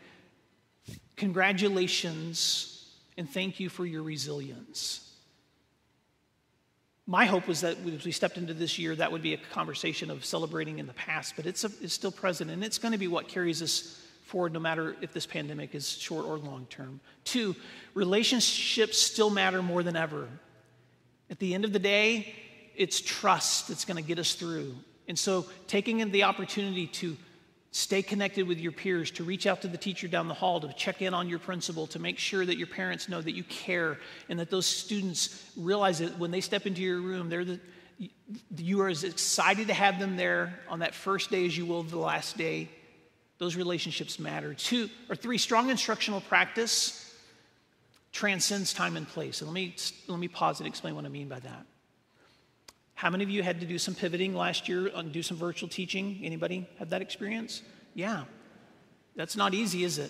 congratulations 1.16 2.77
and 3.18 3.30
thank 3.30 3.60
you 3.60 3.70
for 3.70 3.86
your 3.86 4.04
resilience. 4.04 5.04
My 7.06 7.26
hope 7.26 7.48
was 7.48 7.62
that 7.62 7.78
as 7.88 8.06
we 8.06 8.12
stepped 8.12 8.38
into 8.38 8.54
this 8.54 8.78
year, 8.78 8.96
that 8.96 9.12
would 9.12 9.22
be 9.22 9.34
a 9.34 9.38
conversation 9.38 10.12
of 10.12 10.26
celebrating 10.26 10.80
in 10.80 10.88
the 10.88 10.94
past, 10.94 11.36
but 11.36 11.46
it's, 11.46 11.64
a, 11.64 11.72
it's 11.82 11.94
still 11.94 12.12
present, 12.12 12.52
and 12.52 12.64
it's 12.64 12.78
going 12.78 12.92
to 12.92 12.98
be 12.98 13.08
what 13.08 13.28
carries 13.28 13.62
us 13.62 14.04
forward 14.24 14.52
no 14.52 14.60
matter 14.60 14.96
if 15.02 15.14
this 15.14 15.26
pandemic 15.26 15.74
is 15.74 15.90
short 15.90 16.26
or 16.26 16.38
long 16.38 16.68
term. 16.70 17.00
Two, 17.24 17.56
relationships 17.94 18.98
still 18.98 19.30
matter 19.30 19.64
more 19.64 19.84
than 19.84 19.96
ever. 19.96 20.28
At 21.30 21.40
the 21.40 21.54
end 21.54 21.64
of 21.64 21.72
the 21.72 21.80
day, 21.80 22.36
it's 22.76 23.00
trust 23.00 23.70
that's 23.70 23.86
going 23.86 24.02
to 24.02 24.08
get 24.08 24.20
us 24.20 24.34
through. 24.36 24.76
And 25.08 25.18
so, 25.18 25.46
taking 25.68 26.02
in 26.02 26.12
the 26.12 26.24
opportunity 26.24 26.88
to 26.88 27.16
Stay 27.72 28.02
connected 28.02 28.48
with 28.48 28.60
your 28.60 28.72
peers, 28.72 29.12
to 29.12 29.24
reach 29.24 29.46
out 29.46 29.62
to 29.62 29.68
the 29.68 29.78
teacher 29.78 30.08
down 30.08 30.28
the 30.28 30.34
hall, 30.34 30.60
to 30.60 30.72
check 30.74 31.02
in 31.02 31.14
on 31.14 31.30
your 31.30 31.40
principal, 31.40 31.86
to 31.88 32.00
make 32.00 32.18
sure 32.18 32.46
that 32.46 32.58
your 32.58 32.68
parents 32.68 33.10
know 33.10 33.22
that 33.22 33.36
you 33.36 33.44
care 33.44 33.98
and 34.30 34.40
that 34.40 34.50
those 34.50 34.66
students 34.66 35.52
realize 35.58 36.00
that 36.00 36.18
when 36.18 36.32
they 36.32 36.42
step 36.42 36.66
into 36.66 36.82
your 36.82 37.02
room, 37.02 37.30
they're 37.30 37.46
the, 37.46 37.60
you 38.56 38.82
are 38.82 38.90
as 38.90 39.04
excited 39.04 39.68
to 39.68 39.74
have 39.74 40.00
them 40.00 40.18
there 40.18 40.60
on 40.70 40.80
that 40.80 40.94
first 40.94 41.30
day 41.30 41.46
as 41.46 41.58
you 41.58 41.66
will 41.66 41.84
the 41.84 41.98
last 41.98 42.38
day. 42.38 42.70
Those 43.38 43.56
relationships 43.56 44.20
matter. 44.20 44.54
Two 44.54 44.90
or 45.10 45.16
three, 45.16 45.38
strong 45.38 45.70
instructional 45.70 46.22
practice 46.22 47.16
transcends 48.12 48.74
time 48.74 48.98
and 48.98 49.08
place. 49.08 49.42
And 49.42 49.50
let 49.50 49.54
me, 49.54 49.76
let 50.08 50.20
me 50.20 50.28
pause 50.28 50.60
and 50.60 50.68
explain 50.68 50.96
what 50.96 51.06
I 51.06 51.10
mean 51.10 51.28
by 51.28 51.40
that. 51.40 51.66
How 52.98 53.12
many 53.12 53.24
of 53.24 53.30
you 53.30 53.44
had 53.44 53.60
to 53.60 53.68
do 53.68 53.78
some 53.78 53.94
pivoting 53.94 54.34
last 54.34 54.68
year 54.68 54.88
and 54.88 55.12
do 55.12 55.22
some 55.22 55.38
virtual 55.38 55.70
teaching? 55.70 56.20
Anybody 56.24 56.68
have 56.80 56.90
that 56.90 57.04
experience? 57.04 57.62
Yeah. 57.94 58.24
That's 59.16 59.36
not 59.36 59.54
easy, 59.54 59.84
is 59.84 60.00
it? 60.00 60.10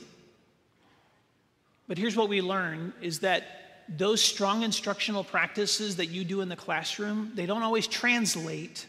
But 1.90 1.98
here's 1.98 2.16
what 2.16 2.30
we 2.30 2.42
learn 2.42 2.94
is 3.02 3.20
that 3.20 3.44
those 3.90 4.24
strong 4.24 4.64
instructional 4.64 5.26
practices 5.26 5.98
that 5.98 6.06
you 6.06 6.24
do 6.24 6.40
in 6.40 6.48
the 6.48 6.56
classroom, 6.56 7.34
they 7.36 7.46
don't 7.46 7.62
always 7.62 7.88
translate, 7.88 8.88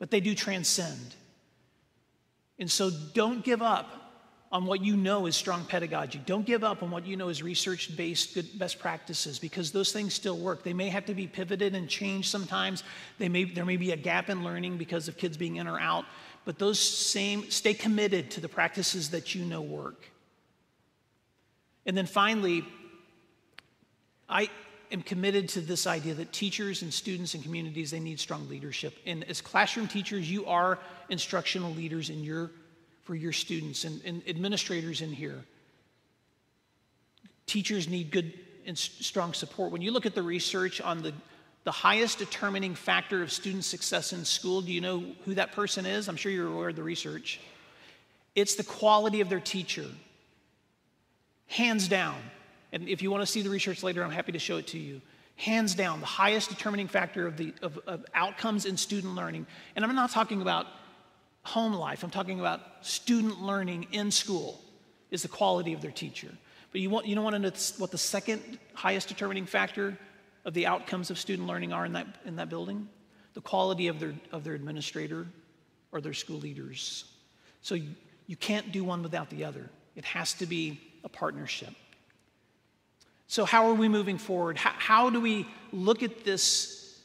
but 0.00 0.10
they 0.10 0.18
do 0.18 0.34
transcend. 0.34 1.14
And 2.58 2.68
so 2.68 2.90
don't 3.14 3.44
give 3.44 3.62
up 3.62 4.07
on 4.50 4.64
what 4.64 4.82
you 4.82 4.96
know 4.96 5.26
is 5.26 5.36
strong 5.36 5.64
pedagogy. 5.64 6.20
Don't 6.24 6.46
give 6.46 6.64
up 6.64 6.82
on 6.82 6.90
what 6.90 7.06
you 7.06 7.16
know 7.16 7.28
is 7.28 7.42
research 7.42 7.94
based 7.96 8.34
good 8.34 8.58
best 8.58 8.78
practices 8.78 9.38
because 9.38 9.72
those 9.72 9.92
things 9.92 10.14
still 10.14 10.38
work. 10.38 10.62
They 10.62 10.72
may 10.72 10.88
have 10.88 11.04
to 11.06 11.14
be 11.14 11.26
pivoted 11.26 11.74
and 11.74 11.88
changed 11.88 12.30
sometimes. 12.30 12.82
They 13.18 13.28
may, 13.28 13.44
there 13.44 13.66
may 13.66 13.76
be 13.76 13.92
a 13.92 13.96
gap 13.96 14.30
in 14.30 14.44
learning 14.44 14.78
because 14.78 15.06
of 15.06 15.18
kids 15.18 15.36
being 15.36 15.56
in 15.56 15.68
or 15.68 15.78
out, 15.78 16.06
but 16.46 16.58
those 16.58 16.80
same, 16.80 17.50
stay 17.50 17.74
committed 17.74 18.30
to 18.32 18.40
the 18.40 18.48
practices 18.48 19.10
that 19.10 19.34
you 19.34 19.44
know 19.44 19.60
work. 19.60 20.08
And 21.84 21.96
then 21.96 22.06
finally, 22.06 22.64
I 24.30 24.48
am 24.90 25.02
committed 25.02 25.50
to 25.50 25.60
this 25.60 25.86
idea 25.86 26.14
that 26.14 26.32
teachers 26.32 26.80
and 26.80 26.92
students 26.92 27.34
and 27.34 27.42
communities, 27.42 27.90
they 27.90 28.00
need 28.00 28.18
strong 28.18 28.48
leadership. 28.48 28.94
And 29.04 29.24
as 29.24 29.42
classroom 29.42 29.88
teachers, 29.88 30.30
you 30.30 30.46
are 30.46 30.78
instructional 31.10 31.72
leaders 31.72 32.08
in 32.08 32.24
your 32.24 32.50
for 33.08 33.14
your 33.14 33.32
students 33.32 33.84
and, 33.84 34.02
and 34.04 34.22
administrators 34.28 35.00
in 35.00 35.10
here. 35.10 35.42
Teachers 37.46 37.88
need 37.88 38.10
good 38.10 38.34
and 38.66 38.76
strong 38.76 39.32
support. 39.32 39.72
When 39.72 39.80
you 39.80 39.92
look 39.92 40.04
at 40.04 40.14
the 40.14 40.22
research 40.22 40.82
on 40.82 41.00
the, 41.00 41.14
the 41.64 41.72
highest 41.72 42.18
determining 42.18 42.74
factor 42.74 43.22
of 43.22 43.32
student 43.32 43.64
success 43.64 44.12
in 44.12 44.26
school, 44.26 44.60
do 44.60 44.70
you 44.70 44.82
know 44.82 45.02
who 45.24 45.36
that 45.36 45.52
person 45.52 45.86
is? 45.86 46.06
I'm 46.06 46.16
sure 46.16 46.30
you're 46.30 46.52
aware 46.52 46.68
of 46.68 46.76
the 46.76 46.82
research. 46.82 47.40
It's 48.34 48.56
the 48.56 48.62
quality 48.62 49.22
of 49.22 49.30
their 49.30 49.40
teacher. 49.40 49.86
Hands 51.46 51.88
down. 51.88 52.20
And 52.72 52.90
if 52.90 53.00
you 53.00 53.10
want 53.10 53.22
to 53.22 53.26
see 53.26 53.40
the 53.40 53.48
research 53.48 53.82
later, 53.82 54.04
I'm 54.04 54.10
happy 54.10 54.32
to 54.32 54.38
show 54.38 54.58
it 54.58 54.66
to 54.66 54.78
you. 54.78 55.00
Hands 55.36 55.74
down, 55.74 56.00
the 56.00 56.06
highest 56.06 56.50
determining 56.50 56.88
factor 56.88 57.26
of, 57.26 57.38
the, 57.38 57.54
of, 57.62 57.78
of 57.86 58.04
outcomes 58.12 58.66
in 58.66 58.76
student 58.76 59.14
learning. 59.14 59.46
And 59.76 59.82
I'm 59.82 59.94
not 59.94 60.10
talking 60.10 60.42
about 60.42 60.66
home 61.48 61.72
life, 61.72 62.04
I'm 62.04 62.10
talking 62.10 62.40
about 62.40 62.60
student 62.82 63.40
learning 63.40 63.86
in 63.92 64.10
school, 64.10 64.60
is 65.10 65.22
the 65.22 65.28
quality 65.28 65.72
of 65.72 65.80
their 65.80 65.90
teacher. 65.90 66.28
But 66.70 66.82
you, 66.82 66.90
want, 66.90 67.06
you 67.06 67.14
don't 67.14 67.24
want 67.24 67.34
to 67.34 67.40
know 67.40 67.52
what 67.78 67.90
the 67.90 67.98
second 67.98 68.58
highest 68.74 69.08
determining 69.08 69.46
factor 69.46 69.96
of 70.44 70.52
the 70.52 70.66
outcomes 70.66 71.10
of 71.10 71.18
student 71.18 71.48
learning 71.48 71.72
are 71.72 71.86
in 71.86 71.94
that, 71.94 72.06
in 72.26 72.36
that 72.36 72.50
building? 72.50 72.88
The 73.32 73.40
quality 73.40 73.88
of 73.88 73.98
their, 73.98 74.12
of 74.30 74.44
their 74.44 74.54
administrator 74.54 75.26
or 75.90 76.00
their 76.02 76.12
school 76.12 76.38
leaders. 76.38 77.04
So 77.62 77.74
you, 77.74 77.90
you 78.26 78.36
can't 78.36 78.70
do 78.70 78.84
one 78.84 79.02
without 79.02 79.30
the 79.30 79.44
other. 79.44 79.70
It 79.96 80.04
has 80.04 80.34
to 80.34 80.46
be 80.46 80.80
a 81.02 81.08
partnership. 81.08 81.74
So, 83.26 83.44
how 83.44 83.68
are 83.68 83.74
we 83.74 83.88
moving 83.88 84.16
forward? 84.16 84.56
How, 84.56 84.72
how 84.76 85.10
do 85.10 85.20
we 85.20 85.46
look 85.70 86.02
at 86.02 86.24
this 86.24 86.98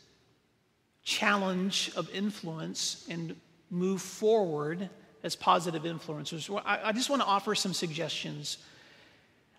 challenge 1.03 1.91
of 1.97 2.09
influence 2.12 3.05
and 3.09 3.35
move 3.73 4.01
forward 4.01 4.89
as 5.23 5.35
positive 5.35 5.83
influencers? 5.83 6.49
I, 6.65 6.91
just 6.91 7.09
want 7.09 7.21
to 7.21 7.27
offer 7.27 7.55
some 7.55 7.73
suggestions. 7.73 8.57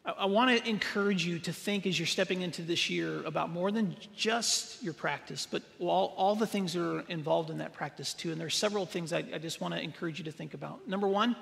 I, 0.05 0.27
want 0.27 0.57
to 0.57 0.69
encourage 0.69 1.27
you 1.27 1.39
to 1.41 1.53
think 1.53 1.87
as 1.87 1.99
you're 1.99 2.07
stepping 2.07 2.43
into 2.43 2.63
this 2.63 2.89
year 2.91 3.23
about 3.25 3.51
more 3.51 3.73
than 3.73 3.97
just 4.15 4.83
your 4.83 4.93
practice, 4.93 5.49
but 5.51 5.63
all, 5.81 6.15
all 6.17 6.37
the 6.37 6.47
things 6.47 6.75
that 6.75 6.83
are 6.83 7.01
involved 7.09 7.51
in 7.51 7.59
that 7.59 7.73
practice 7.73 8.15
too. 8.15 8.31
And 8.31 8.41
there's 8.41 8.55
several 8.55 8.87
things 8.87 9.13
I, 9.13 9.25
I 9.35 9.39
just 9.39 9.61
want 9.61 9.75
to 9.75 9.81
encourage 9.81 10.19
you 10.19 10.25
to 10.27 10.33
think 10.33 10.55
about. 10.55 10.87
Number 10.87 11.09
one, 11.09 11.35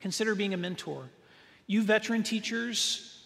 consider 0.00 0.34
being 0.34 0.54
a 0.54 0.56
mentor. 0.56 1.10
You 1.66 1.82
veteran 1.82 2.22
teachers 2.22 3.22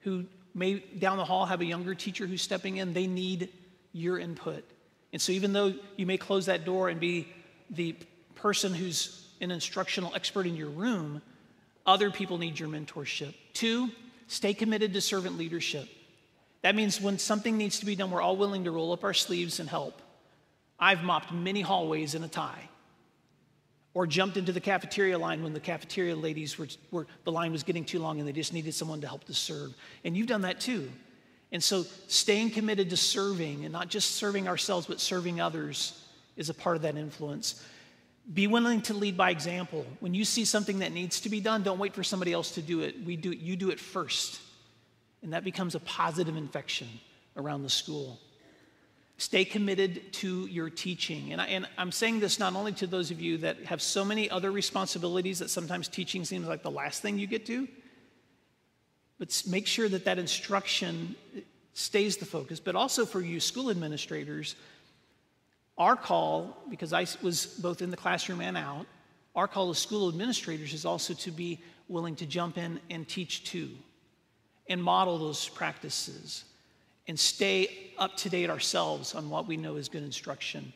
who 0.00 0.24
may 0.54 0.78
down 0.78 1.18
the 1.18 1.24
hall 1.24 1.46
have 1.46 1.60
a 1.60 1.66
younger 1.66 1.94
teacher 1.94 2.26
who's 2.26 2.42
stepping 2.42 2.78
in, 2.78 2.94
they 2.94 3.06
need 3.06 3.50
your 3.92 4.18
input. 4.18 4.64
And 5.12 5.20
so, 5.22 5.32
even 5.32 5.52
though 5.52 5.74
you 5.96 6.06
may 6.06 6.16
close 6.16 6.46
that 6.46 6.64
door 6.64 6.88
and 6.88 6.98
be 6.98 7.28
the 7.70 7.94
person 8.36 8.72
who's 8.72 9.26
an 9.40 9.50
instructional 9.50 10.14
expert 10.14 10.46
in 10.46 10.56
your 10.56 10.70
room, 10.70 11.20
other 11.84 12.10
people 12.10 12.38
need 12.38 12.58
your 12.58 12.68
mentorship. 12.68 13.34
Two, 13.52 13.90
stay 14.28 14.54
committed 14.54 14.92
to 14.94 15.00
servant 15.00 15.36
leadership. 15.36 15.88
That 16.62 16.74
means 16.74 17.00
when 17.00 17.18
something 17.18 17.56
needs 17.56 17.80
to 17.80 17.86
be 17.86 17.96
done, 17.96 18.10
we're 18.10 18.22
all 18.22 18.36
willing 18.36 18.64
to 18.64 18.70
roll 18.70 18.92
up 18.92 19.04
our 19.04 19.14
sleeves 19.14 19.60
and 19.60 19.68
help. 19.68 20.00
I've 20.78 21.02
mopped 21.02 21.32
many 21.32 21.60
hallways 21.60 22.14
in 22.14 22.22
a 22.22 22.28
tie 22.28 22.68
or 23.96 24.06
jumped 24.06 24.36
into 24.36 24.52
the 24.52 24.60
cafeteria 24.60 25.18
line 25.18 25.42
when 25.42 25.54
the 25.54 25.60
cafeteria 25.60 26.14
ladies 26.14 26.58
were, 26.58 26.68
were, 26.90 27.06
the 27.24 27.32
line 27.32 27.50
was 27.50 27.62
getting 27.62 27.82
too 27.82 27.98
long 27.98 28.18
and 28.18 28.28
they 28.28 28.32
just 28.32 28.52
needed 28.52 28.74
someone 28.74 29.00
to 29.00 29.06
help 29.06 29.24
to 29.24 29.32
serve 29.32 29.72
and 30.04 30.14
you've 30.14 30.26
done 30.26 30.42
that 30.42 30.60
too 30.60 30.90
and 31.50 31.64
so 31.64 31.82
staying 32.06 32.50
committed 32.50 32.90
to 32.90 32.96
serving 32.96 33.64
and 33.64 33.72
not 33.72 33.88
just 33.88 34.16
serving 34.16 34.48
ourselves 34.48 34.86
but 34.86 35.00
serving 35.00 35.40
others 35.40 36.04
is 36.36 36.50
a 36.50 36.54
part 36.54 36.76
of 36.76 36.82
that 36.82 36.94
influence 36.94 37.64
be 38.32 38.46
willing 38.46 38.82
to 38.82 38.94
lead 38.94 39.16
by 39.16 39.30
example 39.30 39.86
when 40.00 40.12
you 40.14 40.24
see 40.24 40.44
something 40.44 40.80
that 40.80 40.92
needs 40.92 41.20
to 41.20 41.28
be 41.28 41.40
done 41.40 41.62
don't 41.62 41.78
wait 41.78 41.94
for 41.94 42.02
somebody 42.02 42.32
else 42.32 42.52
to 42.52 42.62
do 42.62 42.80
it 42.80 43.04
we 43.04 43.16
do 43.16 43.32
it 43.32 43.38
you 43.38 43.56
do 43.56 43.70
it 43.70 43.78
first 43.78 44.40
and 45.22 45.32
that 45.32 45.44
becomes 45.44 45.74
a 45.74 45.80
positive 45.80 46.36
infection 46.36 46.88
around 47.36 47.62
the 47.62 47.70
school 47.70 48.18
Stay 49.18 49.46
committed 49.46 50.12
to 50.12 50.46
your 50.46 50.68
teaching. 50.68 51.32
And, 51.32 51.40
I, 51.40 51.46
and 51.46 51.66
I'm 51.78 51.90
saying 51.90 52.20
this 52.20 52.38
not 52.38 52.54
only 52.54 52.72
to 52.72 52.86
those 52.86 53.10
of 53.10 53.18
you 53.18 53.38
that 53.38 53.64
have 53.64 53.80
so 53.80 54.04
many 54.04 54.28
other 54.28 54.52
responsibilities 54.52 55.38
that 55.38 55.48
sometimes 55.48 55.88
teaching 55.88 56.24
seems 56.26 56.46
like 56.46 56.62
the 56.62 56.70
last 56.70 57.00
thing 57.00 57.18
you 57.18 57.26
get 57.26 57.46
to, 57.46 57.66
but 59.18 59.42
make 59.46 59.66
sure 59.66 59.88
that 59.88 60.04
that 60.04 60.18
instruction 60.18 61.16
stays 61.72 62.18
the 62.18 62.26
focus. 62.26 62.60
But 62.60 62.76
also 62.76 63.06
for 63.06 63.22
you 63.22 63.40
school 63.40 63.70
administrators, 63.70 64.54
our 65.78 65.96
call, 65.96 66.56
because 66.70 66.92
I 66.92 67.06
was 67.22 67.46
both 67.46 67.82
in 67.82 67.90
the 67.90 67.96
classroom 67.96 68.40
and 68.40 68.56
out, 68.56 68.86
our 69.34 69.46
call 69.46 69.70
as 69.70 69.78
school 69.78 70.08
administrators 70.08 70.72
is 70.72 70.84
also 70.84 71.12
to 71.14 71.30
be 71.30 71.60
willing 71.88 72.16
to 72.16 72.26
jump 72.26 72.56
in 72.56 72.80
and 72.90 73.06
teach 73.06 73.44
too 73.44 73.70
and 74.68 74.82
model 74.82 75.18
those 75.18 75.48
practices 75.48 76.44
and 77.06 77.18
stay 77.18 77.92
up 77.98 78.16
to 78.16 78.28
date 78.28 78.50
ourselves 78.50 79.14
on 79.14 79.30
what 79.30 79.46
we 79.46 79.56
know 79.56 79.76
is 79.76 79.88
good 79.88 80.02
instruction. 80.02 80.72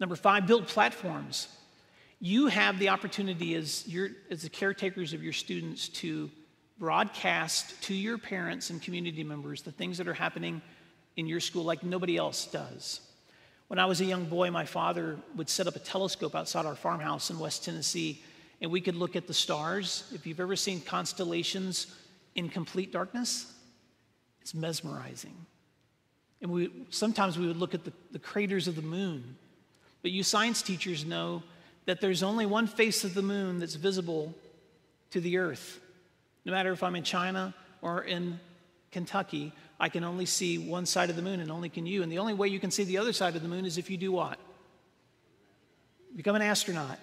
Number 0.00 0.16
five, 0.16 0.46
build 0.46 0.66
platforms. 0.66 1.48
You 2.18 2.48
have 2.48 2.78
the 2.78 2.88
opportunity 2.88 3.54
as, 3.54 3.86
your, 3.86 4.10
as 4.30 4.42
the 4.42 4.48
caretakers 4.48 5.12
of 5.12 5.22
your 5.22 5.32
students 5.32 5.88
to 5.90 6.30
broadcast 6.78 7.80
to 7.84 7.94
your 7.94 8.18
parents 8.18 8.70
and 8.70 8.82
community 8.82 9.22
members 9.22 9.62
the 9.62 9.70
things 9.70 9.98
that 9.98 10.08
are 10.08 10.14
happening 10.14 10.60
in 11.16 11.26
your 11.26 11.38
school 11.38 11.62
like 11.62 11.84
nobody 11.84 12.16
else 12.16 12.46
does. 12.46 13.00
When 13.72 13.78
I 13.78 13.86
was 13.86 14.02
a 14.02 14.04
young 14.04 14.26
boy, 14.26 14.50
my 14.50 14.66
father 14.66 15.16
would 15.34 15.48
set 15.48 15.66
up 15.66 15.76
a 15.76 15.78
telescope 15.78 16.34
outside 16.34 16.66
our 16.66 16.74
farmhouse 16.74 17.30
in 17.30 17.38
West 17.38 17.64
Tennessee, 17.64 18.22
and 18.60 18.70
we 18.70 18.82
could 18.82 18.96
look 18.96 19.16
at 19.16 19.26
the 19.26 19.32
stars. 19.32 20.04
If 20.14 20.26
you've 20.26 20.40
ever 20.40 20.56
seen 20.56 20.82
constellations 20.82 21.86
in 22.34 22.50
complete 22.50 22.92
darkness, 22.92 23.50
it's 24.42 24.52
mesmerizing. 24.52 25.34
And 26.42 26.50
we, 26.50 26.70
sometimes 26.90 27.38
we 27.38 27.46
would 27.46 27.56
look 27.56 27.72
at 27.72 27.86
the, 27.86 27.94
the 28.10 28.18
craters 28.18 28.68
of 28.68 28.76
the 28.76 28.82
moon. 28.82 29.38
But 30.02 30.10
you 30.10 30.22
science 30.22 30.60
teachers 30.60 31.06
know 31.06 31.42
that 31.86 32.02
there's 32.02 32.22
only 32.22 32.44
one 32.44 32.66
face 32.66 33.04
of 33.04 33.14
the 33.14 33.22
moon 33.22 33.58
that's 33.58 33.76
visible 33.76 34.34
to 35.12 35.20
the 35.22 35.38
earth. 35.38 35.80
No 36.44 36.52
matter 36.52 36.72
if 36.72 36.82
I'm 36.82 36.94
in 36.94 37.04
China 37.04 37.54
or 37.80 38.02
in 38.02 38.38
Kentucky, 38.92 39.52
I 39.80 39.88
can 39.88 40.04
only 40.04 40.26
see 40.26 40.58
one 40.58 40.86
side 40.86 41.10
of 41.10 41.16
the 41.16 41.22
moon, 41.22 41.40
and 41.40 41.50
only 41.50 41.68
can 41.68 41.86
you. 41.86 42.02
And 42.02 42.12
the 42.12 42.18
only 42.18 42.34
way 42.34 42.48
you 42.48 42.60
can 42.60 42.70
see 42.70 42.84
the 42.84 42.98
other 42.98 43.12
side 43.12 43.34
of 43.34 43.42
the 43.42 43.48
moon 43.48 43.64
is 43.64 43.78
if 43.78 43.90
you 43.90 43.96
do 43.96 44.12
what? 44.12 44.38
Become 46.14 46.36
an 46.36 46.42
astronaut, 46.42 46.98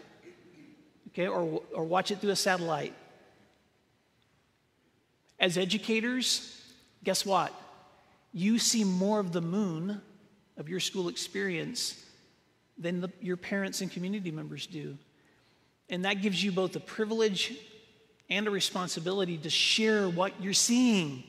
okay, 1.09 1.27
or, 1.27 1.61
or 1.73 1.83
watch 1.83 2.11
it 2.11 2.19
through 2.19 2.29
a 2.29 2.35
satellite. 2.35 2.93
As 5.39 5.57
educators, 5.57 6.61
guess 7.03 7.25
what? 7.25 7.51
You 8.31 8.59
see 8.59 8.83
more 8.83 9.19
of 9.19 9.31
the 9.31 9.41
moon 9.41 9.99
of 10.57 10.69
your 10.69 10.79
school 10.79 11.09
experience 11.09 12.05
than 12.77 13.01
the, 13.01 13.11
your 13.19 13.37
parents 13.37 13.81
and 13.81 13.91
community 13.91 14.31
members 14.31 14.67
do. 14.67 14.97
And 15.89 16.05
that 16.05 16.21
gives 16.21 16.43
you 16.43 16.51
both 16.51 16.75
a 16.75 16.79
privilege 16.79 17.55
and 18.29 18.47
a 18.47 18.51
responsibility 18.51 19.37
to 19.39 19.49
share 19.49 20.07
what 20.07 20.33
you're 20.39 20.53
seeing. 20.53 21.23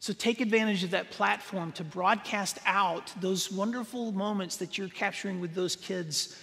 So 0.00 0.12
take 0.12 0.40
advantage 0.40 0.84
of 0.84 0.90
that 0.90 1.10
platform 1.10 1.72
to 1.72 1.84
broadcast 1.84 2.58
out 2.66 3.12
those 3.20 3.50
wonderful 3.50 4.12
moments 4.12 4.56
that 4.56 4.78
you're 4.78 4.88
capturing 4.88 5.40
with 5.40 5.54
those 5.54 5.74
kids. 5.74 6.40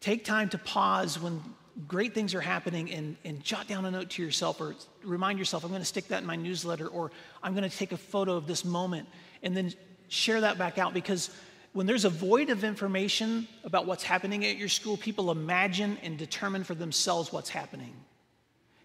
Take 0.00 0.24
time 0.24 0.50
to 0.50 0.58
pause 0.58 1.18
when 1.18 1.42
great 1.88 2.14
things 2.14 2.34
are 2.34 2.40
happening 2.40 2.92
and, 2.92 3.16
and 3.24 3.42
jot 3.42 3.66
down 3.66 3.84
a 3.84 3.90
note 3.90 4.10
to 4.10 4.22
yourself 4.22 4.60
or 4.60 4.74
remind 5.02 5.38
yourself, 5.38 5.64
I'm 5.64 5.70
going 5.70 5.80
to 5.80 5.86
stick 5.86 6.08
that 6.08 6.20
in 6.20 6.26
my 6.26 6.36
newsletter 6.36 6.86
or 6.86 7.10
I'm 7.42 7.54
going 7.54 7.68
to 7.68 7.76
take 7.76 7.92
a 7.92 7.96
photo 7.96 8.36
of 8.36 8.46
this 8.46 8.64
moment 8.64 9.08
and 9.42 9.56
then 9.56 9.72
share 10.08 10.42
that 10.42 10.58
back 10.58 10.78
out 10.78 10.94
because 10.94 11.30
when 11.72 11.86
there's 11.86 12.04
a 12.04 12.10
void 12.10 12.50
of 12.50 12.62
information 12.62 13.48
about 13.64 13.86
what's 13.86 14.04
happening 14.04 14.44
at 14.44 14.56
your 14.56 14.68
school, 14.68 14.96
people 14.96 15.30
imagine 15.32 15.98
and 16.02 16.16
determine 16.16 16.62
for 16.62 16.74
themselves 16.74 17.32
what's 17.32 17.50
happening. 17.50 17.94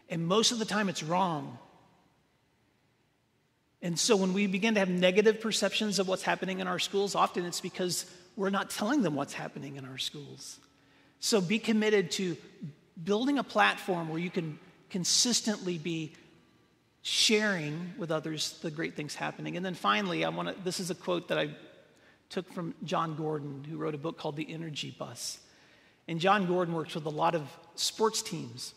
And 0.10 0.26
most 0.26 0.52
of 0.52 0.58
the 0.58 0.66
time, 0.66 0.90
it's 0.90 1.04
wrong. 1.04 1.60
And 3.82 3.98
so 3.98 4.16
when 4.16 4.34
we 4.34 4.48
begin 4.48 4.74
to 4.74 4.80
have 4.80 4.90
negative 4.90 5.40
perceptions 5.40 6.00
of 6.00 6.08
what's 6.08 6.24
happening 6.24 6.60
in 6.60 6.68
our 6.68 6.80
schools, 6.80 7.16
often 7.16 7.46
it's 7.46 7.62
because 7.62 8.06
we're 8.36 8.50
not 8.50 8.70
telling 8.70 9.02
them 9.02 9.16
what's 9.16 9.34
happening 9.34 9.78
in 9.78 9.86
our 9.86 9.98
schools. 9.98 10.60
So 11.20 11.42
be 11.42 11.60
committed 11.60 12.12
to 12.12 12.38
building 13.02 13.38
a 13.38 13.44
platform 13.44 14.10
where 14.10 14.20
you 14.20 14.30
can 14.30 14.60
consistently 14.90 15.78
be 15.78 16.14
sharing 17.02 17.94
with 17.98 18.12
others 18.12 18.60
the 18.62 18.72
great 18.72 18.96
things 18.96 19.16
happening. 19.16 19.56
And 19.56 19.66
then 19.66 19.76
finally, 19.76 20.26
I 20.26 20.30
want 20.30 20.50
to 20.50 20.64
this 20.64 20.80
is 20.80 20.90
a 20.90 20.96
quote 20.96 21.30
that 21.30 21.38
I 21.38 21.50
took 22.30 22.52
from 22.54 22.76
Jon 22.84 23.16
Gordon, 23.16 23.66
who 23.70 23.78
wrote 23.78 23.96
a 23.96 23.98
book 23.98 24.18
called 24.18 24.36
The 24.36 24.52
Energy 24.52 24.96
Bus. 24.98 25.40
And 26.08 26.20
Jon 26.20 26.46
Gordon 26.46 26.74
works 26.74 26.96
with 26.96 27.06
a 27.06 27.10
lot 27.10 27.36
of 27.36 27.48
sports 27.76 28.22
teams. 28.22 28.74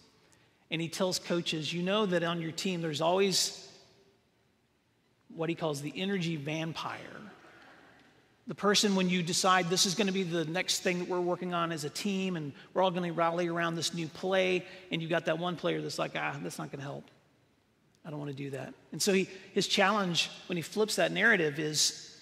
And 0.71 0.81
he 0.81 0.88
tells 0.88 1.19
coaches, 1.19 1.73
you 1.73 1.83
know 1.83 2.07
that 2.07 2.23
on 2.23 2.41
your 2.41 2.53
team 2.53 2.81
there's 2.81 3.01
always 3.01 3.69
what 5.35 5.49
he 5.49 5.55
calls 5.55 5.81
the 5.81 5.92
energy 5.97 6.37
vampire. 6.37 6.99
The 8.49 8.55
person 8.55 8.97
when 8.97 9.09
you 9.09 9.23
decide 9.23 9.71
this 9.71 9.87
is 9.87 9.95
going 9.95 10.09
to 10.09 10.12
be 10.12 10.25
the 10.25 10.45
next 10.45 10.81
thing 10.81 10.99
that 10.99 11.09
we're 11.09 11.21
working 11.21 11.55
on 11.55 11.71
as 11.71 11.85
a 11.85 11.90
team 11.90 12.37
and 12.37 12.53
we're 12.75 12.83
all 12.83 12.90
going 12.90 13.05
to 13.09 13.12
rally 13.12 13.49
around 13.49 13.77
this 13.77 13.95
new 13.95 14.09
play 14.09 14.64
and 14.90 15.01
you've 15.01 15.11
got 15.11 15.27
that 15.27 15.38
one 15.38 15.57
player 15.57 15.81
that's 15.81 15.99
like 15.99 16.12
ah 16.16 16.37
that's 16.42 16.59
not 16.59 16.71
going 16.71 16.81
to 16.81 16.85
help. 16.85 17.09
I 18.05 18.11
don't 18.11 18.18
want 18.18 18.33
to 18.33 18.37
do 18.37 18.51
that. 18.51 18.75
And 18.90 19.01
so 19.01 19.12
he, 19.12 19.29
his 19.53 19.68
challenge 19.68 20.29
when 20.49 20.57
he 20.57 20.62
flips 20.62 20.97
that 20.97 21.12
narrative 21.12 21.61
is 21.61 22.21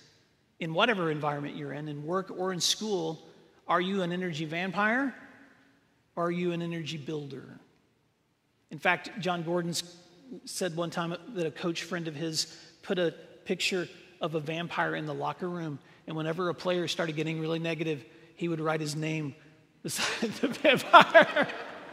in 0.58 0.74
whatever 0.74 1.10
environment 1.10 1.56
you're 1.56 1.72
in 1.72 1.88
in 1.88 2.04
work 2.04 2.30
or 2.36 2.52
in 2.52 2.60
school 2.60 3.26
are 3.66 3.80
you 3.80 4.02
an 4.02 4.12
energy 4.12 4.44
vampire 4.44 5.14
or 6.16 6.26
are 6.26 6.30
you 6.30 6.52
an 6.52 6.60
energy 6.60 6.98
builder? 6.98 7.58
In 8.70 8.78
fact 8.78 9.10
Jon 9.20 9.42
Gordon 9.42 9.74
said 10.44 10.76
one 10.76 10.90
time 10.90 11.16
that 11.34 11.46
a 11.46 11.50
coach 11.50 11.82
friend 11.82 12.08
of 12.08 12.14
his 12.14 12.56
put 12.82 12.98
a 12.98 13.14
picture 13.44 13.88
of 14.20 14.34
a 14.34 14.40
vampire 14.40 14.94
in 14.94 15.06
the 15.06 15.14
locker 15.14 15.48
room 15.48 15.78
and 16.06 16.16
whenever 16.16 16.48
a 16.48 16.54
player 16.54 16.88
started 16.88 17.16
getting 17.16 17.40
really 17.40 17.58
negative, 17.58 18.04
he 18.36 18.48
would 18.48 18.60
write 18.60 18.80
his 18.80 18.96
name 18.96 19.34
beside 19.82 20.30
the 20.32 20.48
vampire. 20.48 21.48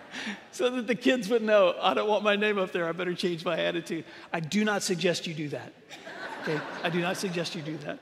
so 0.52 0.70
that 0.70 0.88
the 0.88 0.96
kids 0.96 1.30
would 1.30 1.44
know 1.44 1.76
I 1.82 1.94
don't 1.94 2.08
want 2.08 2.24
my 2.24 2.36
name 2.36 2.58
up 2.58 2.72
there. 2.72 2.88
I 2.88 2.92
better 2.92 3.14
change 3.14 3.46
my 3.46 3.60
attitude. 3.60 4.06
I 4.34 4.40
do 4.40 4.66
not 4.66 4.84
suggest 4.84 5.28
you 5.28 5.34
do 5.34 5.50
that. 5.50 5.74
Okay? 6.42 6.60
I 6.84 6.90
do 6.90 7.00
not 7.00 7.18
suggest 7.18 7.56
you 7.56 7.62
do 7.62 7.78
that. 7.78 8.00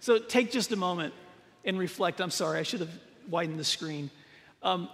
So 0.00 0.18
take 0.18 0.52
just 0.52 0.72
a 0.72 0.76
moment 0.76 1.14
and 1.64 1.78
reflect. 1.78 2.20
I'm 2.20 2.30
sorry, 2.30 2.58
I 2.58 2.62
should 2.62 2.80
have 2.80 2.92
widened 3.28 3.58
the 3.58 3.64
screen. 3.64 4.10
Um, 4.62 4.88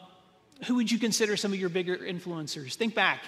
who 0.66 0.76
would 0.76 0.90
you 0.90 0.98
consider 0.98 1.36
some 1.36 1.52
of 1.52 1.60
your 1.60 1.68
bigger 1.68 1.96
influencers? 1.96 2.74
Think 2.74 2.94
back 2.94 3.20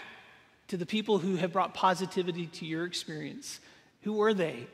to 0.69 0.77
the 0.77 0.87
people 0.87 1.19
who 1.19 1.37
have 1.37 1.53
brought 1.53 1.75
positivity 1.75 2.47
to 2.47 2.67
your 2.67 2.85
experience. 2.85 3.61
Who 4.07 4.23
are 4.23 4.33
they? 4.33 4.69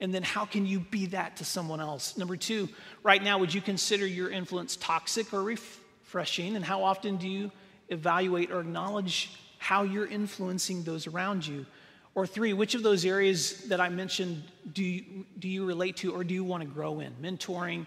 And 0.00 0.14
then 0.14 0.22
how 0.22 0.46
can 0.46 0.64
you 0.64 0.80
be 0.80 1.04
that 1.08 1.36
to 1.36 1.44
someone 1.44 1.80
else? 1.80 2.16
Number 2.16 2.34
two, 2.34 2.70
right 3.02 3.22
now, 3.22 3.36
would 3.36 3.52
you 3.52 3.60
consider 3.60 4.06
your 4.06 4.30
influence 4.30 4.76
toxic 4.76 5.34
or 5.34 5.42
refreshing? 5.42 6.56
And 6.56 6.64
how 6.64 6.82
often 6.82 7.18
do 7.18 7.28
you 7.28 7.52
evaluate 7.90 8.50
or 8.50 8.60
acknowledge 8.60 9.38
how 9.58 9.82
you're 9.82 10.06
influencing 10.06 10.82
those 10.82 11.06
around 11.06 11.46
you? 11.46 11.66
Or 12.14 12.26
three, 12.26 12.54
which 12.54 12.74
of 12.74 12.82
those 12.82 13.04
areas 13.04 13.64
that 13.64 13.82
I 13.82 13.90
mentioned 13.90 14.44
do 14.72 14.82
you, 14.82 15.26
do 15.38 15.46
you 15.46 15.66
relate 15.66 15.98
to 15.98 16.14
or 16.14 16.24
do 16.24 16.32
you 16.32 16.42
want 16.42 16.62
to 16.62 16.68
grow 16.68 17.00
in? 17.00 17.12
Mentoring, 17.20 17.86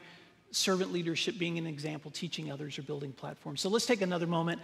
servant 0.51 0.93
leadership 0.93 1.39
being 1.39 1.57
an 1.57 1.65
example, 1.65 2.11
teaching 2.11 2.51
others, 2.51 2.77
or 2.77 2.83
building 2.83 3.13
platforms. 3.13 3.61
So 3.61 3.69
let's 3.69 3.87
take 3.87 4.03
another 4.03 4.27
moment 4.27 4.61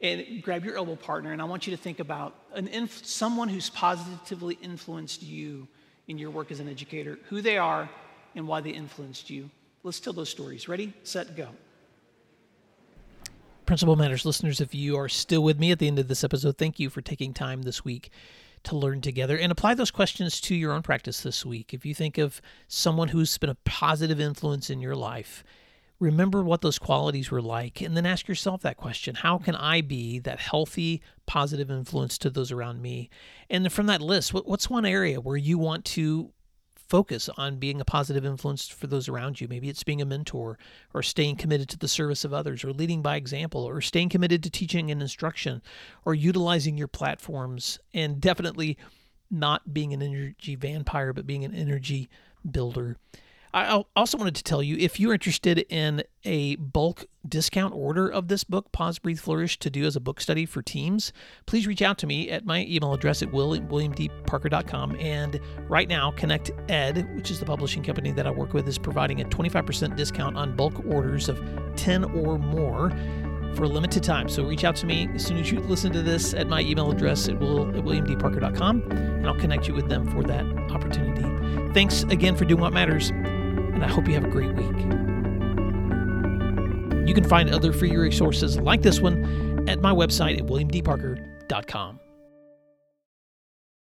and 0.00 0.42
grab 0.42 0.64
your 0.64 0.76
elbow 0.76 0.96
partner, 0.96 1.32
and 1.32 1.42
I 1.42 1.44
want 1.44 1.66
you 1.66 1.76
to 1.76 1.82
think 1.82 1.98
about 1.98 2.34
an 2.54 2.68
inf- 2.68 3.04
someone 3.04 3.48
who's 3.48 3.70
positively 3.70 4.58
influenced 4.62 5.22
you 5.22 5.66
in 6.06 6.18
your 6.18 6.30
work 6.30 6.50
as 6.50 6.60
an 6.60 6.68
educator, 6.68 7.18
who 7.28 7.40
they 7.40 7.58
are, 7.58 7.88
and 8.34 8.46
why 8.46 8.60
they 8.60 8.70
influenced 8.70 9.28
you. 9.28 9.50
Let's 9.82 10.00
tell 10.00 10.12
those 10.12 10.28
stories. 10.28 10.68
Ready, 10.68 10.92
set, 11.02 11.36
go. 11.36 11.48
Principal 13.66 13.96
Matters 13.96 14.24
listeners, 14.24 14.60
if 14.60 14.74
you 14.74 14.96
are 14.96 15.08
still 15.08 15.42
with 15.42 15.58
me 15.58 15.72
at 15.72 15.78
the 15.78 15.88
end 15.88 15.98
of 15.98 16.08
this 16.08 16.24
episode, 16.24 16.56
thank 16.56 16.78
you 16.78 16.88
for 16.88 17.02
taking 17.02 17.34
time 17.34 17.62
this 17.62 17.84
week 17.84 18.10
to 18.64 18.76
learn 18.76 19.00
together 19.00 19.36
and 19.36 19.52
apply 19.52 19.74
those 19.74 19.90
questions 19.90 20.40
to 20.40 20.54
your 20.54 20.72
own 20.72 20.82
practice 20.82 21.20
this 21.20 21.44
week. 21.44 21.74
If 21.74 21.84
you 21.84 21.94
think 21.94 22.18
of 22.18 22.40
someone 22.66 23.08
who's 23.08 23.36
been 23.36 23.50
a 23.50 23.56
positive 23.64 24.20
influence 24.20 24.70
in 24.70 24.80
your 24.80 24.96
life, 24.96 25.44
remember 26.00 26.42
what 26.42 26.60
those 26.60 26.78
qualities 26.78 27.30
were 27.30 27.42
like 27.42 27.80
and 27.80 27.96
then 27.96 28.06
ask 28.06 28.28
yourself 28.28 28.62
that 28.62 28.76
question 28.76 29.14
How 29.16 29.38
can 29.38 29.54
I 29.54 29.80
be 29.80 30.18
that 30.20 30.38
healthy, 30.38 31.02
positive 31.26 31.70
influence 31.70 32.18
to 32.18 32.30
those 32.30 32.52
around 32.52 32.80
me? 32.80 33.10
And 33.50 33.70
from 33.72 33.86
that 33.86 34.00
list, 34.00 34.32
what's 34.32 34.70
one 34.70 34.86
area 34.86 35.20
where 35.20 35.36
you 35.36 35.58
want 35.58 35.84
to 35.86 36.32
focus 36.88 37.28
on 37.36 37.58
being 37.58 37.80
a 37.80 37.84
positive 37.84 38.24
influence 38.24 38.66
for 38.66 38.86
those 38.86 39.08
around 39.08 39.40
you. 39.40 39.46
Maybe 39.46 39.68
it's 39.68 39.84
being 39.84 40.00
a 40.00 40.06
mentor 40.06 40.58
or 40.94 41.02
staying 41.02 41.36
committed 41.36 41.68
to 41.70 41.78
the 41.78 41.88
service 41.88 42.24
of 42.24 42.32
others 42.32 42.64
or 42.64 42.72
leading 42.72 43.02
by 43.02 43.16
example 43.16 43.62
or 43.62 43.80
staying 43.80 44.08
committed 44.08 44.42
to 44.42 44.50
teaching 44.50 44.90
and 44.90 45.02
instruction 45.02 45.62
or 46.04 46.14
utilizing 46.14 46.78
your 46.78 46.88
platforms 46.88 47.78
and 47.92 48.20
definitely 48.20 48.78
not 49.30 49.74
being 49.74 49.92
an 49.92 50.02
energy 50.02 50.56
vampire, 50.56 51.12
but 51.12 51.26
being 51.26 51.44
an 51.44 51.54
energy 51.54 52.08
builder. 52.50 52.96
I 53.54 53.82
also 53.96 54.18
wanted 54.18 54.34
to 54.36 54.42
tell 54.42 54.62
you 54.62 54.76
if 54.76 55.00
you're 55.00 55.12
interested 55.12 55.64
in 55.70 56.02
a 56.24 56.56
bulk 56.56 57.06
discount 57.26 57.74
order 57.74 58.08
of 58.08 58.28
this 58.28 58.44
book, 58.44 58.70
Pause, 58.72 58.98
Breathe, 58.98 59.18
Flourish, 59.18 59.58
to 59.60 59.70
do 59.70 59.84
as 59.84 59.96
a 59.96 60.00
book 60.00 60.20
study 60.20 60.44
for 60.44 60.60
teams, 60.60 61.12
please 61.46 61.66
reach 61.66 61.80
out 61.80 61.98
to 61.98 62.06
me 62.06 62.30
at 62.30 62.44
my 62.44 62.66
email 62.68 62.92
address 62.92 63.22
at 63.22 63.30
williamdparker.com. 63.30 64.96
And 64.96 65.40
right 65.68 65.88
now, 65.88 66.10
Connect 66.10 66.50
Ed, 66.68 67.14
which 67.16 67.30
is 67.30 67.40
the 67.40 67.46
publishing 67.46 67.82
company 67.82 68.12
that 68.12 68.26
I 68.26 68.30
work 68.30 68.52
with, 68.52 68.68
is 68.68 68.78
providing 68.78 69.20
a 69.20 69.24
25% 69.24 69.96
discount 69.96 70.36
on 70.36 70.54
bulk 70.54 70.84
orders 70.86 71.28
of 71.28 71.42
10 71.76 72.04
or 72.04 72.38
more 72.38 72.90
for 73.54 73.64
a 73.64 73.68
limited 73.68 74.02
time. 74.02 74.28
So 74.28 74.44
reach 74.44 74.64
out 74.64 74.76
to 74.76 74.86
me 74.86 75.08
as 75.14 75.24
soon 75.24 75.38
as 75.38 75.50
you 75.50 75.60
listen 75.60 75.90
to 75.92 76.02
this 76.02 76.34
at 76.34 76.48
my 76.48 76.60
email 76.60 76.90
address 76.90 77.28
at, 77.28 77.40
will, 77.40 77.66
at 77.68 77.82
williamdparker.com, 77.82 78.90
and 78.90 79.26
I'll 79.26 79.38
connect 79.38 79.66
you 79.68 79.74
with 79.74 79.88
them 79.88 80.06
for 80.10 80.22
that 80.24 80.44
opportunity. 80.70 81.72
Thanks 81.72 82.02
again 82.04 82.36
for 82.36 82.44
doing 82.44 82.60
what 82.60 82.72
matters 82.72 83.10
and 83.78 83.84
I 83.84 83.88
hope 83.88 84.08
you 84.08 84.14
have 84.14 84.24
a 84.24 84.28
great 84.28 84.52
week. 84.54 84.76
You 87.06 87.14
can 87.14 87.22
find 87.22 87.48
other 87.50 87.72
free 87.72 87.96
resources 87.96 88.58
like 88.58 88.82
this 88.82 89.00
one 89.00 89.68
at 89.68 89.80
my 89.80 89.92
website 89.92 90.36
at 90.36 90.46
williamdparker.com. 90.46 92.00